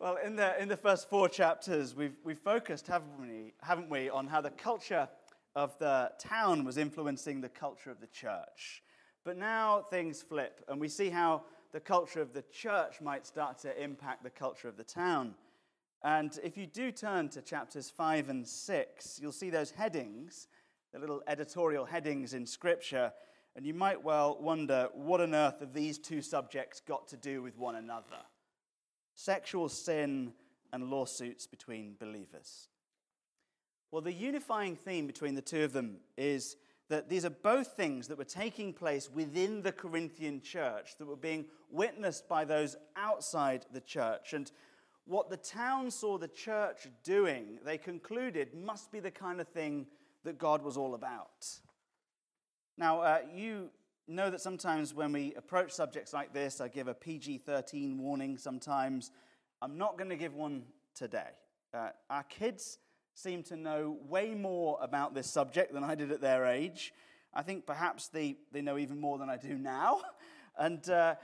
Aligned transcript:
Well, 0.00 0.16
in 0.24 0.36
the, 0.36 0.56
in 0.62 0.68
the 0.68 0.76
first 0.76 1.10
four 1.10 1.28
chapters, 1.28 1.96
we've, 1.96 2.14
we've 2.22 2.38
focused, 2.38 2.86
haven't 2.86 3.20
we, 3.20 3.54
haven't 3.60 3.90
we, 3.90 4.08
on 4.08 4.28
how 4.28 4.40
the 4.40 4.50
culture 4.50 5.08
of 5.56 5.76
the 5.80 6.12
town 6.20 6.64
was 6.64 6.78
influencing 6.78 7.40
the 7.40 7.48
culture 7.48 7.90
of 7.90 8.00
the 8.00 8.06
church. 8.06 8.84
But 9.24 9.36
now 9.36 9.82
things 9.90 10.22
flip, 10.22 10.64
and 10.68 10.80
we 10.80 10.88
see 10.88 11.10
how 11.10 11.42
the 11.72 11.80
culture 11.80 12.22
of 12.22 12.32
the 12.32 12.44
church 12.52 13.00
might 13.00 13.26
start 13.26 13.58
to 13.62 13.82
impact 13.82 14.22
the 14.22 14.30
culture 14.30 14.68
of 14.68 14.76
the 14.76 14.84
town. 14.84 15.34
And 16.04 16.38
if 16.44 16.56
you 16.56 16.66
do 16.66 16.92
turn 16.92 17.28
to 17.30 17.42
chapters 17.42 17.90
5 17.90 18.28
and 18.28 18.46
6, 18.46 19.18
you'll 19.20 19.32
see 19.32 19.50
those 19.50 19.72
headings, 19.72 20.46
the 20.92 21.00
little 21.00 21.24
editorial 21.26 21.84
headings 21.84 22.34
in 22.34 22.46
Scripture, 22.46 23.12
and 23.56 23.66
you 23.66 23.74
might 23.74 24.04
well 24.04 24.38
wonder 24.40 24.90
what 24.94 25.20
on 25.20 25.34
earth 25.34 25.58
have 25.58 25.74
these 25.74 25.98
two 25.98 26.22
subjects 26.22 26.80
got 26.86 27.08
to 27.08 27.16
do 27.16 27.42
with 27.42 27.58
one 27.58 27.74
another? 27.74 28.18
Sexual 29.18 29.68
sin 29.68 30.32
and 30.72 30.84
lawsuits 30.90 31.44
between 31.44 31.96
believers. 31.98 32.68
Well, 33.90 34.00
the 34.00 34.12
unifying 34.12 34.76
theme 34.76 35.08
between 35.08 35.34
the 35.34 35.42
two 35.42 35.64
of 35.64 35.72
them 35.72 35.96
is 36.16 36.54
that 36.88 37.08
these 37.08 37.24
are 37.24 37.30
both 37.30 37.72
things 37.72 38.06
that 38.06 38.16
were 38.16 38.22
taking 38.22 38.72
place 38.72 39.10
within 39.12 39.62
the 39.62 39.72
Corinthian 39.72 40.40
church, 40.40 40.96
that 40.98 41.06
were 41.06 41.16
being 41.16 41.46
witnessed 41.68 42.28
by 42.28 42.44
those 42.44 42.76
outside 42.94 43.66
the 43.72 43.80
church. 43.80 44.34
And 44.34 44.52
what 45.04 45.30
the 45.30 45.36
town 45.36 45.90
saw 45.90 46.16
the 46.16 46.28
church 46.28 46.86
doing, 47.02 47.58
they 47.64 47.76
concluded 47.76 48.54
must 48.54 48.92
be 48.92 49.00
the 49.00 49.10
kind 49.10 49.40
of 49.40 49.48
thing 49.48 49.88
that 50.22 50.38
God 50.38 50.62
was 50.62 50.76
all 50.76 50.94
about. 50.94 51.44
Now, 52.76 53.00
uh, 53.00 53.18
you 53.34 53.70
know 54.08 54.30
that 54.30 54.40
sometimes 54.40 54.94
when 54.94 55.12
we 55.12 55.34
approach 55.34 55.72
subjects 55.72 56.12
like 56.12 56.32
this, 56.32 56.60
I 56.60 56.68
give 56.68 56.88
a 56.88 56.94
PG 56.94 57.38
13 57.38 57.98
warning 57.98 58.38
sometimes. 58.38 59.10
I'm 59.60 59.76
not 59.76 59.98
going 59.98 60.10
to 60.10 60.16
give 60.16 60.34
one 60.34 60.64
today. 60.94 61.30
Uh, 61.74 61.90
our 62.08 62.22
kids 62.24 62.78
seem 63.14 63.42
to 63.44 63.56
know 63.56 63.98
way 64.08 64.34
more 64.34 64.78
about 64.80 65.14
this 65.14 65.30
subject 65.30 65.72
than 65.72 65.84
I 65.84 65.94
did 65.94 66.10
at 66.10 66.20
their 66.20 66.46
age. 66.46 66.92
I 67.34 67.42
think 67.42 67.66
perhaps 67.66 68.08
they, 68.08 68.36
they 68.52 68.62
know 68.62 68.78
even 68.78 69.00
more 69.00 69.18
than 69.18 69.28
I 69.28 69.36
do 69.36 69.56
now. 69.56 70.00
And 70.60 70.90
uh, 70.90 71.14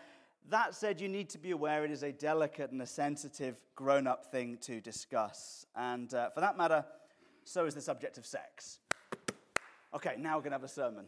that 0.48 0.76
said, 0.76 1.00
you 1.00 1.08
need 1.08 1.28
to 1.30 1.38
be 1.38 1.50
aware 1.50 1.84
it 1.84 1.90
is 1.90 2.04
a 2.04 2.12
delicate 2.12 2.70
and 2.70 2.80
a 2.80 2.86
sensitive 2.86 3.60
grown 3.74 4.06
up 4.06 4.30
thing 4.30 4.58
to 4.62 4.80
discuss. 4.80 5.66
And 5.74 6.14
uh, 6.14 6.30
for 6.30 6.38
that 6.38 6.56
matter, 6.56 6.84
so 7.42 7.66
is 7.66 7.74
the 7.74 7.80
subject 7.80 8.16
of 8.16 8.24
sex. 8.24 8.78
Okay, 9.92 10.14
now 10.18 10.36
we're 10.36 10.42
going 10.42 10.52
to 10.52 10.58
have 10.58 10.62
a 10.62 10.68
sermon. 10.68 11.06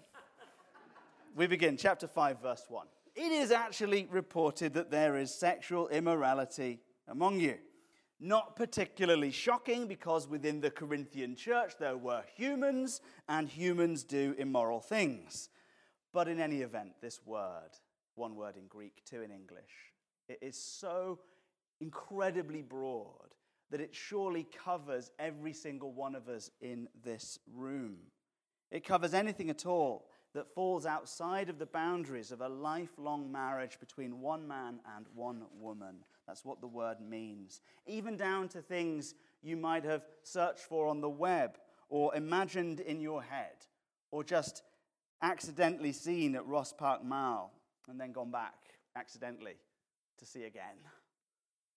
We 1.36 1.46
begin, 1.46 1.76
chapter 1.76 2.06
5, 2.06 2.40
verse 2.40 2.64
1. 2.66 2.86
It 3.14 3.30
is 3.30 3.50
actually 3.50 4.08
reported 4.10 4.72
that 4.72 4.90
there 4.90 5.16
is 5.18 5.34
sexual 5.34 5.86
immorality 5.88 6.80
among 7.08 7.40
you. 7.40 7.58
Not 8.18 8.56
particularly 8.56 9.30
shocking 9.30 9.86
because 9.86 10.26
within 10.26 10.62
the 10.62 10.70
Corinthian 10.70 11.36
church 11.36 11.74
there 11.78 11.98
were 11.98 12.24
humans 12.34 13.02
and 13.28 13.50
humans 13.50 14.02
do 14.02 14.34
immoral 14.38 14.80
things. 14.80 15.50
But 16.14 16.26
in 16.26 16.40
any 16.40 16.62
event, 16.62 16.92
this 17.02 17.20
word, 17.26 17.70
one 18.14 18.34
word 18.34 18.56
in 18.56 18.66
Greek, 18.68 19.02
two 19.04 19.20
in 19.20 19.30
English. 19.30 19.92
It 20.30 20.38
is 20.40 20.56
so 20.56 21.18
incredibly 21.82 22.62
broad 22.62 23.34
that 23.70 23.82
it 23.82 23.94
surely 23.94 24.46
covers 24.64 25.10
every 25.18 25.52
single 25.52 25.92
one 25.92 26.14
of 26.14 26.30
us 26.30 26.50
in 26.62 26.88
this 27.04 27.38
room. 27.52 27.96
It 28.70 28.84
covers 28.84 29.12
anything 29.12 29.50
at 29.50 29.66
all 29.66 30.08
that 30.36 30.54
falls 30.54 30.84
outside 30.84 31.48
of 31.48 31.58
the 31.58 31.64
boundaries 31.64 32.30
of 32.30 32.42
a 32.42 32.48
lifelong 32.48 33.32
marriage 33.32 33.80
between 33.80 34.20
one 34.20 34.46
man 34.46 34.78
and 34.94 35.06
one 35.14 35.42
woman. 35.58 35.96
That's 36.26 36.44
what 36.44 36.60
the 36.60 36.66
word 36.66 36.98
means. 37.00 37.62
Even 37.86 38.18
down 38.18 38.48
to 38.48 38.60
things 38.60 39.14
you 39.42 39.56
might 39.56 39.82
have 39.84 40.02
searched 40.22 40.60
for 40.60 40.88
on 40.88 41.00
the 41.00 41.08
web 41.08 41.56
or 41.88 42.14
imagined 42.14 42.80
in 42.80 43.00
your 43.00 43.22
head 43.22 43.56
or 44.10 44.22
just 44.22 44.62
accidentally 45.22 45.92
seen 45.92 46.36
at 46.36 46.46
Ross 46.46 46.70
Park 46.70 47.02
Mall 47.02 47.50
and 47.88 47.98
then 47.98 48.12
gone 48.12 48.30
back 48.30 48.58
accidentally 48.94 49.56
to 50.18 50.26
see 50.26 50.44
again. 50.44 50.76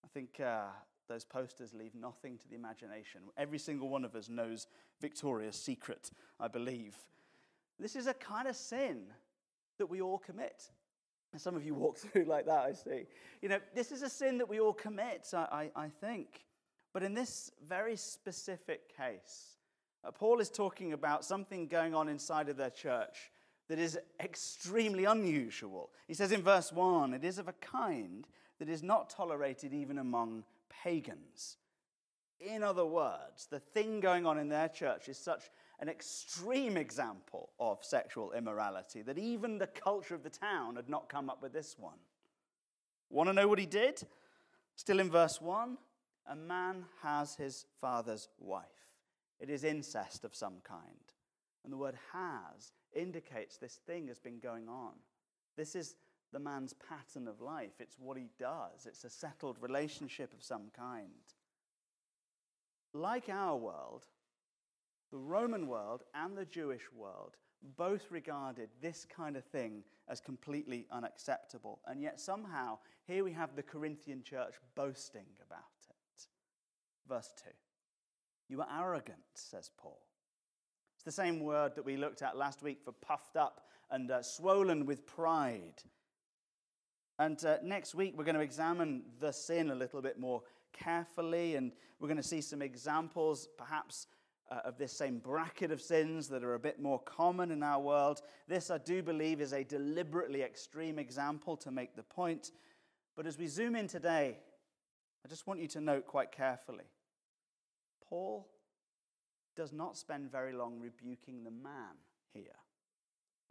I 0.04 0.08
think 0.12 0.38
uh, 0.38 0.66
those 1.08 1.24
posters 1.24 1.72
leave 1.72 1.94
nothing 1.94 2.36
to 2.36 2.48
the 2.48 2.56
imagination. 2.56 3.22
Every 3.38 3.58
single 3.58 3.88
one 3.88 4.04
of 4.04 4.14
us 4.14 4.28
knows 4.28 4.66
Victoria's 5.00 5.56
Secret, 5.56 6.10
I 6.38 6.48
believe. 6.48 6.94
This 7.80 7.96
is 7.96 8.06
a 8.06 8.14
kind 8.14 8.46
of 8.46 8.56
sin 8.56 9.02
that 9.78 9.86
we 9.86 10.00
all 10.00 10.18
commit. 10.18 10.70
Some 11.36 11.54
of 11.56 11.64
you 11.64 11.74
walk 11.74 11.96
through 11.98 12.24
like 12.24 12.46
that, 12.46 12.64
I 12.64 12.72
see. 12.72 13.06
You 13.40 13.48
know, 13.48 13.58
this 13.74 13.92
is 13.92 14.02
a 14.02 14.08
sin 14.08 14.38
that 14.38 14.48
we 14.48 14.60
all 14.60 14.72
commit, 14.72 15.28
I, 15.32 15.70
I, 15.76 15.84
I 15.84 15.88
think. 15.88 16.44
But 16.92 17.02
in 17.02 17.14
this 17.14 17.52
very 17.66 17.96
specific 17.96 18.96
case, 18.96 19.56
uh, 20.04 20.10
Paul 20.10 20.40
is 20.40 20.50
talking 20.50 20.92
about 20.92 21.24
something 21.24 21.66
going 21.66 21.94
on 21.94 22.08
inside 22.08 22.48
of 22.48 22.56
their 22.56 22.70
church 22.70 23.30
that 23.68 23.78
is 23.78 23.98
extremely 24.18 25.04
unusual. 25.04 25.90
He 26.08 26.14
says 26.14 26.32
in 26.32 26.42
verse 26.42 26.72
1 26.72 27.14
it 27.14 27.24
is 27.24 27.38
of 27.38 27.48
a 27.48 27.52
kind 27.52 28.26
that 28.58 28.68
is 28.68 28.82
not 28.82 29.10
tolerated 29.10 29.72
even 29.72 29.98
among 29.98 30.44
pagans. 30.82 31.56
In 32.40 32.62
other 32.62 32.86
words, 32.86 33.46
the 33.46 33.60
thing 33.60 34.00
going 34.00 34.26
on 34.26 34.38
in 34.38 34.48
their 34.48 34.68
church 34.68 35.08
is 35.08 35.18
such 35.18 35.50
an 35.80 35.88
extreme 35.88 36.76
example 36.76 37.50
of 37.58 37.82
sexual 37.82 38.32
immorality 38.32 39.02
that 39.02 39.18
even 39.18 39.58
the 39.58 39.66
culture 39.66 40.14
of 40.14 40.22
the 40.22 40.30
town 40.30 40.76
had 40.76 40.88
not 40.88 41.08
come 41.08 41.28
up 41.28 41.42
with 41.42 41.52
this 41.52 41.76
one. 41.78 41.98
Want 43.08 43.28
to 43.28 43.32
know 43.32 43.48
what 43.48 43.58
he 43.58 43.66
did? 43.66 44.02
Still 44.76 45.00
in 45.00 45.10
verse 45.10 45.40
1 45.40 45.76
a 46.30 46.36
man 46.36 46.84
has 47.02 47.34
his 47.34 47.66
father's 47.80 48.28
wife. 48.38 48.64
It 49.40 49.50
is 49.50 49.64
incest 49.64 50.24
of 50.24 50.34
some 50.34 50.56
kind. 50.62 50.84
And 51.64 51.72
the 51.72 51.76
word 51.76 51.96
has 52.12 52.72
indicates 52.94 53.56
this 53.56 53.80
thing 53.86 54.06
has 54.08 54.18
been 54.18 54.38
going 54.38 54.68
on. 54.68 54.92
This 55.56 55.74
is 55.74 55.96
the 56.32 56.38
man's 56.38 56.74
pattern 56.74 57.26
of 57.26 57.40
life. 57.40 57.72
It's 57.80 57.96
what 57.98 58.16
he 58.16 58.28
does, 58.38 58.86
it's 58.86 59.04
a 59.04 59.10
settled 59.10 59.56
relationship 59.60 60.32
of 60.32 60.42
some 60.42 60.70
kind. 60.76 61.08
Like 62.92 63.28
our 63.28 63.56
world, 63.56 64.06
the 65.10 65.18
Roman 65.18 65.66
world 65.66 66.02
and 66.14 66.36
the 66.36 66.44
Jewish 66.44 66.92
world 66.94 67.36
both 67.76 68.10
regarded 68.10 68.70
this 68.80 69.04
kind 69.04 69.36
of 69.36 69.44
thing 69.44 69.82
as 70.08 70.20
completely 70.20 70.86
unacceptable. 70.90 71.80
And 71.86 72.00
yet, 72.00 72.20
somehow, 72.20 72.78
here 73.06 73.22
we 73.24 73.32
have 73.32 73.54
the 73.54 73.62
Corinthian 73.62 74.22
church 74.22 74.54
boasting 74.74 75.26
about 75.44 75.58
it. 75.88 76.26
Verse 77.08 77.32
2 77.44 77.50
You 78.48 78.62
are 78.62 78.68
arrogant, 78.80 79.18
says 79.34 79.70
Paul. 79.76 80.00
It's 80.94 81.04
the 81.04 81.12
same 81.12 81.40
word 81.40 81.74
that 81.76 81.84
we 81.84 81.96
looked 81.96 82.22
at 82.22 82.36
last 82.36 82.62
week 82.62 82.82
for 82.82 82.92
puffed 82.92 83.36
up 83.36 83.66
and 83.90 84.10
uh, 84.10 84.22
swollen 84.22 84.86
with 84.86 85.06
pride. 85.06 85.82
And 87.18 87.42
uh, 87.44 87.58
next 87.62 87.94
week, 87.94 88.14
we're 88.16 88.24
going 88.24 88.34
to 88.36 88.40
examine 88.40 89.02
the 89.18 89.32
sin 89.32 89.70
a 89.70 89.74
little 89.74 90.00
bit 90.00 90.18
more 90.18 90.42
carefully, 90.72 91.56
and 91.56 91.72
we're 91.98 92.08
going 92.08 92.16
to 92.16 92.22
see 92.22 92.40
some 92.40 92.62
examples, 92.62 93.48
perhaps, 93.58 94.06
uh, 94.50 94.60
of 94.64 94.76
this 94.78 94.92
same 94.92 95.18
bracket 95.18 95.70
of 95.70 95.80
sins 95.80 96.28
that 96.28 96.42
are 96.42 96.54
a 96.54 96.58
bit 96.58 96.80
more 96.80 96.98
common 97.00 97.50
in 97.50 97.62
our 97.62 97.80
world. 97.80 98.22
This, 98.48 98.70
I 98.70 98.78
do 98.78 99.02
believe, 99.02 99.40
is 99.40 99.52
a 99.52 99.64
deliberately 99.64 100.42
extreme 100.42 100.98
example 100.98 101.56
to 101.58 101.70
make 101.70 101.94
the 101.94 102.02
point. 102.02 102.50
But 103.16 103.26
as 103.26 103.38
we 103.38 103.46
zoom 103.46 103.76
in 103.76 103.86
today, 103.86 104.38
I 105.24 105.28
just 105.28 105.46
want 105.46 105.60
you 105.60 105.68
to 105.68 105.80
note 105.80 106.06
quite 106.06 106.32
carefully 106.32 106.86
Paul 108.08 108.48
does 109.54 109.72
not 109.72 109.96
spend 109.96 110.30
very 110.32 110.52
long 110.52 110.80
rebuking 110.80 111.44
the 111.44 111.50
man 111.50 111.94
here, 112.32 112.44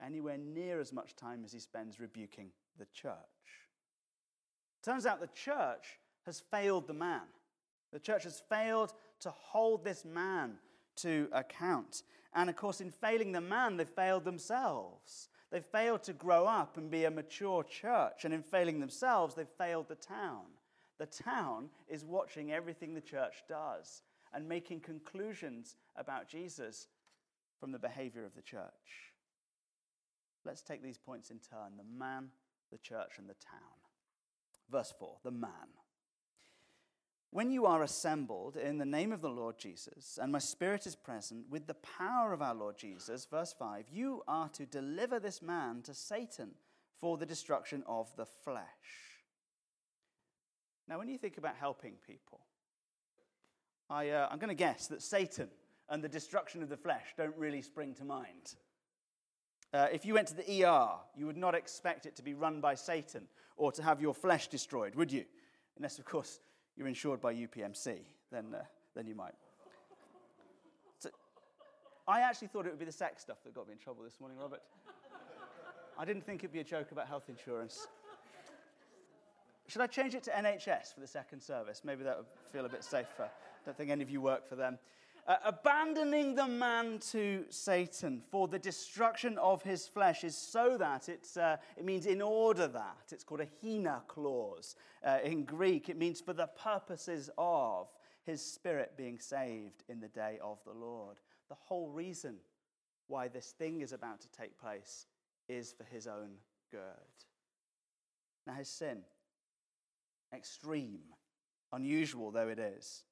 anywhere 0.04 0.38
near 0.38 0.80
as 0.80 0.92
much 0.92 1.16
time 1.16 1.44
as 1.46 1.54
he 1.54 1.60
spends 1.60 2.00
rebuking 2.00 2.50
the 2.78 2.88
church. 2.94 3.14
Turns 4.84 5.06
out 5.06 5.20
the 5.22 5.28
church 5.28 6.00
has 6.26 6.42
failed 6.52 6.88
the 6.88 6.94
man. 6.94 7.22
The 7.94 8.00
church 8.00 8.24
has 8.24 8.42
failed 8.50 8.94
to 9.22 9.30
hold 9.30 9.84
this 9.84 10.04
man 10.04 10.58
to 11.02 11.28
account. 11.32 12.04
And 12.34 12.50
of 12.50 12.56
course, 12.56 12.82
in 12.82 12.92
failing 12.92 13.32
the 13.32 13.42
man, 13.42 13.78
they 13.78 13.86
failed 13.86 14.24
themselves. 14.24 15.30
They 15.52 15.62
failed 15.62 16.04
to 16.04 16.14
grow 16.14 16.46
up 16.46 16.78
and 16.78 16.92
be 16.92 17.06
a 17.06 17.12
mature 17.12 17.64
church. 17.64 18.26
And 18.26 18.34
in 18.34 18.44
failing 18.44 18.80
themselves, 18.80 19.36
they 19.36 19.46
failed 19.58 19.88
the 19.88 19.96
town. 19.96 20.46
The 21.00 21.08
town 21.08 21.70
is 21.88 22.04
watching 22.06 22.52
everything 22.52 22.94
the 22.94 23.02
church 23.02 23.44
does 23.48 24.04
and 24.34 24.48
making 24.48 24.82
conclusions 24.82 25.78
about 25.96 26.28
Jesus 26.28 26.88
from 27.60 27.72
the 27.72 27.80
behavior 27.80 28.26
of 28.26 28.36
the 28.36 28.42
church. 28.42 29.14
Let's 30.46 30.62
take 30.62 30.84
these 30.84 30.98
points 30.98 31.32
in 31.32 31.40
turn 31.40 31.78
the 31.78 31.84
man, 31.84 32.30
the 32.72 32.78
church, 32.78 33.18
and 33.18 33.28
the 33.28 33.34
town. 33.34 33.80
Verse 34.72 34.94
4 34.98 35.18
the 35.24 35.32
man. 35.32 35.52
When 37.32 37.52
you 37.52 37.68
are 37.68 37.84
assembled 37.84 38.58
in 38.58 38.80
the 38.80 38.86
name 38.86 39.12
of 39.12 39.22
the 39.22 39.30
Lord 39.30 39.60
Jesus, 39.60 40.18
and 40.20 40.32
my 40.32 40.40
spirit 40.40 40.88
is 40.88 40.96
present 40.96 41.46
with 41.50 41.68
the 41.68 41.76
power 41.76 42.34
of 42.34 42.42
our 42.42 42.56
Lord 42.56 42.78
Jesus, 42.78 43.28
verse 43.30 43.54
5, 43.58 43.86
you 43.92 44.24
are 44.28 44.50
to 44.50 44.66
deliver 44.66 45.20
this 45.20 45.42
man 45.42 45.84
to 45.84 45.94
Satan 45.94 46.56
for 47.00 47.18
the 47.18 47.28
destruction 47.28 47.84
of 47.86 48.08
the 48.16 48.26
flesh. 48.26 48.66
Now, 50.88 50.98
when 50.98 51.08
you 51.08 51.20
think 51.20 51.38
about 51.38 51.56
helping 51.56 51.94
people, 52.06 52.40
I, 53.92 54.10
uh, 54.10 54.28
I'm 54.32 54.40
going 54.40 54.50
to 54.50 54.56
guess 54.56 54.88
that 54.88 55.04
Satan 55.04 55.50
and 55.88 56.04
the 56.04 56.10
destruction 56.10 56.64
of 56.64 56.70
the 56.70 56.78
flesh 56.78 57.14
don't 57.16 57.38
really 57.38 57.62
spring 57.62 57.94
to 57.96 58.06
mind. 58.06 58.56
Uh, 59.72 59.88
if 59.94 60.04
you 60.04 60.16
went 60.16 60.28
to 60.30 60.36
the 60.36 60.64
ER, 60.64 60.90
you 61.16 61.28
would 61.28 61.38
not 61.38 61.54
expect 61.54 62.08
it 62.08 62.16
to 62.16 62.24
be 62.24 62.34
run 62.34 62.60
by 62.60 62.74
Satan 62.74 63.28
or 63.56 63.72
to 63.72 63.84
have 63.84 64.02
your 64.02 64.16
flesh 64.16 64.48
destroyed, 64.48 64.96
would 64.96 65.12
you? 65.12 65.26
Unless, 65.78 66.00
of 66.00 66.06
course, 66.06 66.40
you're 66.80 66.88
insured 66.88 67.20
by 67.20 67.36
UPMC, 67.36 68.00
then, 68.32 68.46
uh, 68.56 68.64
then 68.96 69.06
you 69.06 69.14
might. 69.14 69.34
So, 70.98 71.10
I 72.08 72.22
actually 72.22 72.48
thought 72.48 72.66
it 72.66 72.70
would 72.70 72.80
be 72.80 72.86
the 72.86 72.92
sex 72.92 73.22
stuff 73.22 73.44
that 73.44 73.54
got 73.54 73.68
me 73.68 73.74
in 73.74 73.80
trouble 73.80 74.04
this 74.04 74.18
morning, 74.22 74.40
Robert. 74.40 74.62
I 75.98 76.06
didn't 76.06 76.26
think 76.26 76.42
it'd 76.42 76.54
be 76.54 76.62
a 76.62 76.64
joke 76.64 76.94
about 76.94 77.10
health 77.10 77.26
insurance. 77.28 77.88
Should 79.68 79.82
I 79.82 79.88
change 79.88 80.16
it 80.16 80.24
to 80.24 80.32
NHS 80.32 80.94
for 80.94 81.02
the 81.02 81.08
second 81.08 81.42
service? 81.42 81.82
Maybe 81.84 82.04
that 82.06 82.18
would 82.18 82.26
feel 82.50 82.66
a 82.66 82.70
bit 82.70 82.84
safer. 82.86 83.26
I 83.26 83.66
Don't 83.66 83.78
think 83.78 83.92
any 83.92 84.02
of 84.02 84.10
you 84.10 84.22
work 84.22 84.48
for 84.48 84.56
them. 84.56 84.80
Uh, 85.28 85.36
abandoning 85.46 86.34
the 86.34 86.48
man 86.48 87.00
to 87.00 87.46
Satan 87.50 88.22
for 88.32 88.48
the 88.48 88.58
destruction 88.58 89.38
of 89.38 89.62
his 89.62 89.88
flesh 89.88 90.24
is 90.24 90.36
so 90.36 90.78
that 90.78 91.08
it's, 91.08 91.38
uh, 91.38 91.58
it 91.78 91.86
means 91.86 92.06
in 92.06 92.22
order 92.22 92.68
that. 92.68 93.12
It's 93.12 93.24
called 93.24 93.42
a 93.42 93.48
hina 93.62 94.02
clause 94.08 94.76
uh, 95.06 95.20
in 95.24 95.44
Greek. 95.44 95.90
It 95.90 95.98
means 95.98 96.20
for 96.20 96.34
the 96.34 96.48
purposes 96.48 97.30
of 97.38 97.88
his 98.26 98.42
spirit 98.42 98.94
being 98.98 99.20
saved 99.20 99.84
in 99.88 100.00
the 100.00 100.08
day 100.08 100.40
of 100.44 100.60
the 100.66 100.74
Lord. 100.74 101.18
The 101.50 101.56
whole 101.56 101.90
reason 101.90 102.36
why 103.08 103.28
this 103.28 103.52
thing 103.58 103.82
is 103.82 103.92
about 103.92 104.22
to 104.22 104.28
take 104.30 104.58
place 104.60 105.06
is 105.48 105.74
for 105.74 105.84
his 105.84 106.08
own 106.08 106.32
good. 106.72 106.80
Now, 108.46 108.54
his 108.54 108.70
sin, 108.70 109.00
extreme, 110.34 111.02
unusual 111.72 112.32
though 112.32 112.50
it 112.50 112.60
is, 112.60 113.04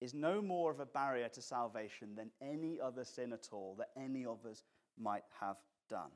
is 0.00 0.14
no 0.14 0.40
more 0.40 0.70
of 0.70 0.80
a 0.80 0.86
barrier 0.86 1.28
to 1.28 1.42
salvation 1.42 2.14
than 2.14 2.30
any 2.40 2.78
other 2.80 3.04
sin 3.04 3.32
at 3.32 3.48
all 3.52 3.74
that 3.78 3.90
any 3.96 4.24
of 4.24 4.44
us 4.46 4.62
might 4.98 5.24
have 5.40 5.56
done. 5.88 6.10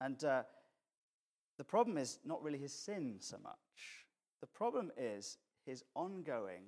And 0.00 0.22
uh, 0.24 0.42
the 1.58 1.64
problem 1.64 1.98
is 1.98 2.18
not 2.24 2.42
really 2.42 2.58
his 2.58 2.72
sin 2.72 3.16
so 3.18 3.38
much. 3.42 3.56
The 4.40 4.46
problem 4.46 4.92
is 4.96 5.38
his 5.64 5.82
ongoing, 5.94 6.62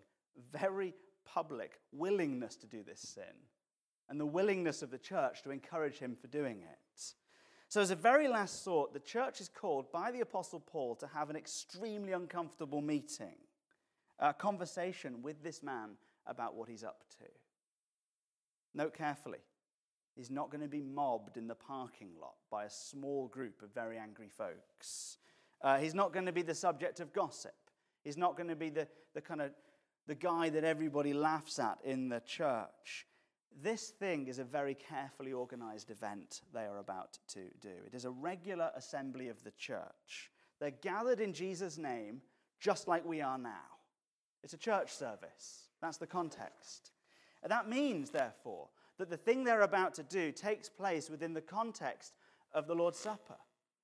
very 0.53 0.95
public 1.25 1.81
willingness 1.93 2.57
to 2.57 2.67
do 2.67 2.83
this 2.83 3.01
sin 3.01 3.35
and 4.09 4.19
the 4.19 4.27
willingness 4.27 4.83
of 4.83 4.91
the 4.91 4.99
church 4.99 5.43
to 5.43 5.51
encourage 5.51 5.99
him 5.99 6.17
for 6.19 6.29
doing 6.29 6.63
it. 6.63 7.03
So, 7.69 7.83
as 7.83 7.91
a 7.91 7.97
very 7.97 8.29
last 8.29 8.65
thought, 8.65 8.95
the 8.95 9.01
church 9.01 9.43
is 9.43 9.49
called 9.49 9.93
by 9.93 10.11
the 10.11 10.23
Apostle 10.23 10.61
Paul 10.61 10.95
to 10.97 11.07
have 11.07 11.29
an 11.29 11.37
extremely 11.37 12.13
uncomfortable 12.13 12.81
meeting 12.81 13.37
a 14.19 14.35
conversation 14.35 15.23
with 15.23 15.43
this 15.43 15.63
man 15.63 15.91
about 16.27 16.55
what 16.55 16.69
he's 16.69 16.85
up 16.85 17.05
to. 17.19 17.25
Note 18.75 18.95
carefully, 18.95 19.39
he's 20.15 20.31
not 20.31 20.51
going 20.51 20.61
to 20.61 20.69
be 20.69 20.83
mobbed 20.83 21.37
in 21.37 21.47
the 21.47 21.55
parking 21.55 22.11
lot 22.21 22.35
by 22.51 22.65
a 22.65 22.71
small 22.71 23.29
group 23.29 23.63
of 23.63 23.73
very 23.73 23.99
angry 23.99 24.29
folks. 24.29 25.19
Uh, 25.63 25.79
he's 25.79 25.95
not 25.95 26.13
going 26.13 26.27
to 26.27 26.33
be 26.33 26.43
the 26.43 26.55
subject 26.55 27.01
of 27.01 27.13
gossip. 27.13 27.55
He's 28.05 28.17
not 28.17 28.37
going 28.37 28.49
to 28.49 28.57
be 28.57 28.71
the, 28.71 28.87
the 29.15 29.21
kind 29.21 29.41
of 29.41 29.51
the 30.07 30.15
guy 30.15 30.49
that 30.49 30.65
everybody 30.65 31.13
laughs 31.13 31.59
at 31.59 31.79
in 31.85 32.09
the 32.09 32.21
church. 32.21 33.07
This 33.61 33.89
thing 33.91 34.29
is 34.29 34.39
a 34.39 34.45
very 34.45 34.75
carefully 34.75 35.33
organized 35.33 35.91
event 35.91 36.43
they 36.55 36.65
are 36.65 36.79
about 36.79 37.19
to 37.29 37.41
do. 37.61 37.73
It 37.87 37.95
is 37.95 38.05
a 38.05 38.11
regular 38.11 38.71
assembly 38.77 39.29
of 39.29 39.43
the 39.43 39.51
church. 39.53 40.31
They're 40.61 40.71
gathered 40.71 41.21
in 41.21 41.33
Jesus' 41.33 41.79
name, 41.79 42.23
just 42.61 42.89
like 42.89 43.05
we 43.05 43.21
are 43.21 43.39
now. 43.39 43.78
It's 44.43 44.55
a 44.55 44.59
church 44.59 44.93
service. 44.93 45.69
That's 45.81 45.97
the 45.97 46.07
context. 46.07 46.91
And 47.43 47.53
that 47.53 47.69
means, 47.69 48.11
therefore, 48.11 48.69
that 48.99 49.11
the 49.11 49.17
thing 49.17 49.45
they're 49.45 49.63
about 49.63 49.95
to 49.95 50.03
do 50.03 50.33
takes 50.33 50.69
place 50.69 51.09
within 51.09 51.35
the 51.35 51.41
context 51.41 52.15
of 52.53 52.67
the 52.67 52.75
Lord's 52.75 52.99
Supper, 52.99 53.37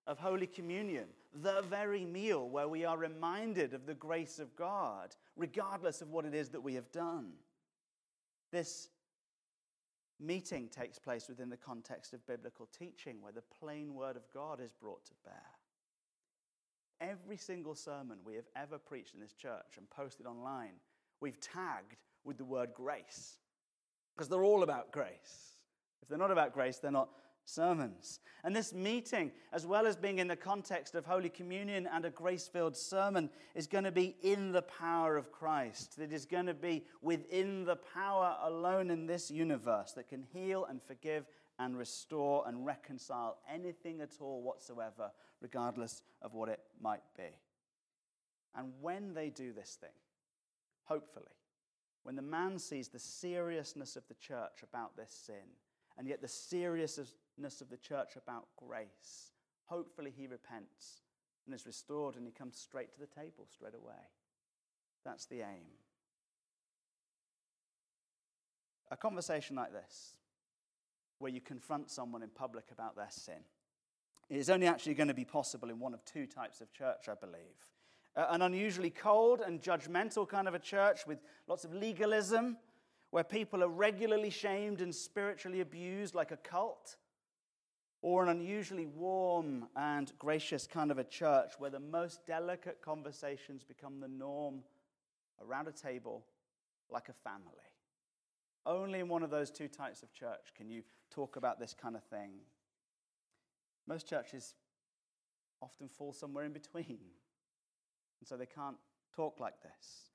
of 0.06 0.18
Holy 0.18 0.46
Communion, 0.46 1.06
the 1.42 1.62
very 1.62 2.04
meal 2.04 2.48
where 2.48 2.68
we 2.68 2.84
are 2.84 2.96
reminded 2.96 3.74
of 3.74 3.86
the 3.86 3.94
grace 3.94 4.38
of 4.38 4.54
God, 4.56 5.14
regardless 5.36 6.02
of 6.02 6.10
what 6.10 6.24
it 6.24 6.34
is 6.34 6.50
that 6.50 6.60
we 6.60 6.74
have 6.74 6.90
done. 6.92 7.32
This 8.52 8.88
meeting 10.20 10.68
takes 10.68 10.98
place 10.98 11.28
within 11.28 11.50
the 11.50 11.56
context 11.56 12.12
of 12.12 12.26
biblical 12.26 12.68
teaching, 12.76 13.16
where 13.20 13.32
the 13.32 13.42
plain 13.60 13.94
word 13.94 14.16
of 14.16 14.22
God 14.32 14.60
is 14.60 14.72
brought 14.72 15.04
to 15.06 15.12
bear. 15.24 15.53
Every 17.00 17.36
single 17.36 17.74
sermon 17.74 18.18
we 18.24 18.34
have 18.34 18.48
ever 18.56 18.78
preached 18.78 19.14
in 19.14 19.20
this 19.20 19.32
church 19.32 19.76
and 19.76 19.88
posted 19.90 20.26
online, 20.26 20.74
we've 21.20 21.40
tagged 21.40 21.96
with 22.24 22.38
the 22.38 22.44
word 22.44 22.70
grace 22.74 23.38
because 24.14 24.28
they're 24.28 24.44
all 24.44 24.62
about 24.62 24.92
grace. 24.92 25.56
If 26.02 26.08
they're 26.08 26.18
not 26.18 26.30
about 26.30 26.52
grace, 26.52 26.78
they're 26.78 26.90
not 26.90 27.08
sermons. 27.44 28.20
And 28.42 28.54
this 28.54 28.72
meeting, 28.72 29.32
as 29.52 29.66
well 29.66 29.86
as 29.86 29.96
being 29.96 30.18
in 30.18 30.28
the 30.28 30.36
context 30.36 30.94
of 30.94 31.04
Holy 31.04 31.28
Communion 31.28 31.88
and 31.92 32.04
a 32.04 32.10
grace 32.10 32.48
filled 32.48 32.76
sermon, 32.76 33.30
is 33.54 33.66
going 33.66 33.84
to 33.84 33.92
be 33.92 34.16
in 34.22 34.52
the 34.52 34.62
power 34.62 35.16
of 35.16 35.32
Christ. 35.32 35.98
It 35.98 36.12
is 36.12 36.24
going 36.24 36.46
to 36.46 36.54
be 36.54 36.84
within 37.02 37.64
the 37.64 37.76
power 37.76 38.36
alone 38.42 38.90
in 38.90 39.06
this 39.06 39.30
universe 39.30 39.92
that 39.92 40.08
can 40.08 40.24
heal 40.32 40.64
and 40.66 40.82
forgive 40.82 41.26
and 41.58 41.78
restore 41.78 42.44
and 42.46 42.66
reconcile 42.66 43.38
anything 43.52 44.00
at 44.00 44.16
all 44.20 44.42
whatsoever, 44.42 45.10
regardless 45.40 46.02
of 46.22 46.34
what 46.34 46.48
it 46.48 46.60
might 46.80 47.02
be. 47.16 47.38
And 48.56 48.72
when 48.80 49.14
they 49.14 49.30
do 49.30 49.52
this 49.52 49.76
thing, 49.80 49.90
hopefully, 50.84 51.26
when 52.02 52.16
the 52.16 52.22
man 52.22 52.58
sees 52.58 52.88
the 52.88 52.98
seriousness 52.98 53.96
of 53.96 54.06
the 54.08 54.14
church 54.14 54.62
about 54.62 54.96
this 54.96 55.10
sin, 55.10 55.56
and 55.96 56.06
yet 56.08 56.20
the 56.20 56.28
seriousness 56.28 57.60
of 57.60 57.70
the 57.70 57.76
church 57.76 58.16
about 58.16 58.46
grace, 58.56 59.32
hopefully 59.66 60.12
he 60.14 60.26
repents 60.26 61.02
and 61.46 61.54
is 61.54 61.66
restored 61.66 62.16
and 62.16 62.26
he 62.26 62.32
comes 62.32 62.58
straight 62.58 62.92
to 62.92 63.00
the 63.00 63.06
table 63.06 63.46
straight 63.50 63.74
away. 63.74 63.94
That's 65.04 65.26
the 65.26 65.40
aim. 65.40 65.66
A 68.90 68.96
conversation 68.96 69.56
like 69.56 69.72
this 69.72 70.14
where 71.24 71.32
you 71.32 71.40
confront 71.40 71.90
someone 71.90 72.22
in 72.22 72.28
public 72.28 72.66
about 72.70 72.96
their 72.96 73.08
sin. 73.08 73.40
It 74.28 74.36
is 74.36 74.50
only 74.50 74.66
actually 74.66 74.92
going 74.92 75.08
to 75.08 75.14
be 75.14 75.24
possible 75.24 75.70
in 75.70 75.80
one 75.80 75.94
of 75.94 76.04
two 76.04 76.26
types 76.26 76.60
of 76.60 76.70
church, 76.70 77.08
I 77.08 77.14
believe. 77.14 77.56
Uh, 78.14 78.26
an 78.28 78.42
unusually 78.42 78.90
cold 78.90 79.40
and 79.40 79.62
judgmental 79.62 80.28
kind 80.28 80.46
of 80.46 80.52
a 80.52 80.58
church 80.58 81.06
with 81.06 81.20
lots 81.48 81.64
of 81.64 81.72
legalism, 81.72 82.58
where 83.10 83.24
people 83.24 83.64
are 83.64 83.68
regularly 83.68 84.28
shamed 84.28 84.82
and 84.82 84.94
spiritually 84.94 85.62
abused 85.62 86.14
like 86.14 86.30
a 86.30 86.36
cult. 86.36 86.96
Or 88.02 88.22
an 88.22 88.28
unusually 88.28 88.84
warm 88.84 89.68
and 89.76 90.12
gracious 90.18 90.66
kind 90.66 90.90
of 90.90 90.98
a 90.98 91.04
church 91.04 91.52
where 91.56 91.70
the 91.70 91.80
most 91.80 92.26
delicate 92.26 92.82
conversations 92.82 93.64
become 93.64 93.98
the 93.98 94.08
norm 94.08 94.62
around 95.40 95.68
a 95.68 95.72
table 95.72 96.26
like 96.90 97.08
a 97.08 97.14
family. 97.14 97.64
Only 98.66 99.00
in 99.00 99.08
one 99.08 99.22
of 99.22 99.30
those 99.30 99.50
two 99.50 99.68
types 99.68 100.02
of 100.02 100.12
church 100.12 100.52
can 100.56 100.70
you 100.70 100.82
talk 101.10 101.36
about 101.36 101.60
this 101.60 101.74
kind 101.74 101.96
of 101.96 102.04
thing. 102.04 102.30
Most 103.86 104.08
churches 104.08 104.54
often 105.60 105.88
fall 105.88 106.12
somewhere 106.12 106.44
in 106.44 106.52
between, 106.52 106.98
and 108.20 108.26
so 108.26 108.36
they 108.36 108.46
can't 108.46 108.76
talk 109.14 109.38
like 109.38 109.62
this. 109.62 110.10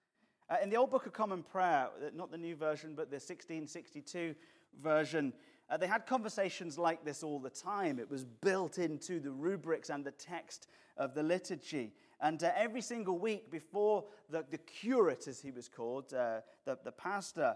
Uh, 0.49 0.55
in 0.63 0.69
the 0.69 0.75
Old 0.77 0.89
Book 0.89 1.05
of 1.05 1.13
Common 1.13 1.43
Prayer, 1.43 1.89
uh, 2.03 2.09
not 2.15 2.31
the 2.31 2.37
new 2.37 2.55
version, 2.55 2.95
but 2.95 3.11
the 3.11 3.15
1662 3.15 4.33
version, 4.81 5.31
uh, 5.69 5.77
they 5.77 5.85
had 5.85 6.07
conversations 6.07 6.79
like 6.79 7.05
this 7.05 7.21
all 7.21 7.39
the 7.39 7.51
time. 7.51 7.99
It 7.99 8.09
was 8.09 8.25
built 8.25 8.79
into 8.79 9.19
the 9.19 9.29
rubrics 9.29 9.91
and 9.91 10.03
the 10.03 10.11
text 10.11 10.67
of 10.97 11.13
the 11.13 11.21
liturgy. 11.21 11.93
And 12.19 12.43
uh, 12.43 12.51
every 12.55 12.81
single 12.81 13.19
week 13.19 13.51
before 13.51 14.05
the, 14.29 14.43
the 14.49 14.57
curate, 14.57 15.27
as 15.27 15.39
he 15.39 15.51
was 15.51 15.69
called, 15.69 16.13
uh, 16.13 16.39
the, 16.65 16.79
the 16.83 16.91
pastor, 16.91 17.55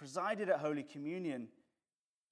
presided 0.00 0.48
at 0.48 0.60
Holy 0.60 0.82
Communion, 0.82 1.46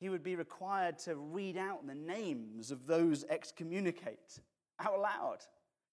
he 0.00 0.08
would 0.08 0.22
be 0.22 0.36
required 0.36 0.98
to 0.98 1.16
read 1.16 1.58
out 1.58 1.86
the 1.86 1.94
names 1.94 2.70
of 2.70 2.86
those 2.86 3.26
excommunicate 3.28 4.40
out 4.80 4.98
loud, 4.98 5.40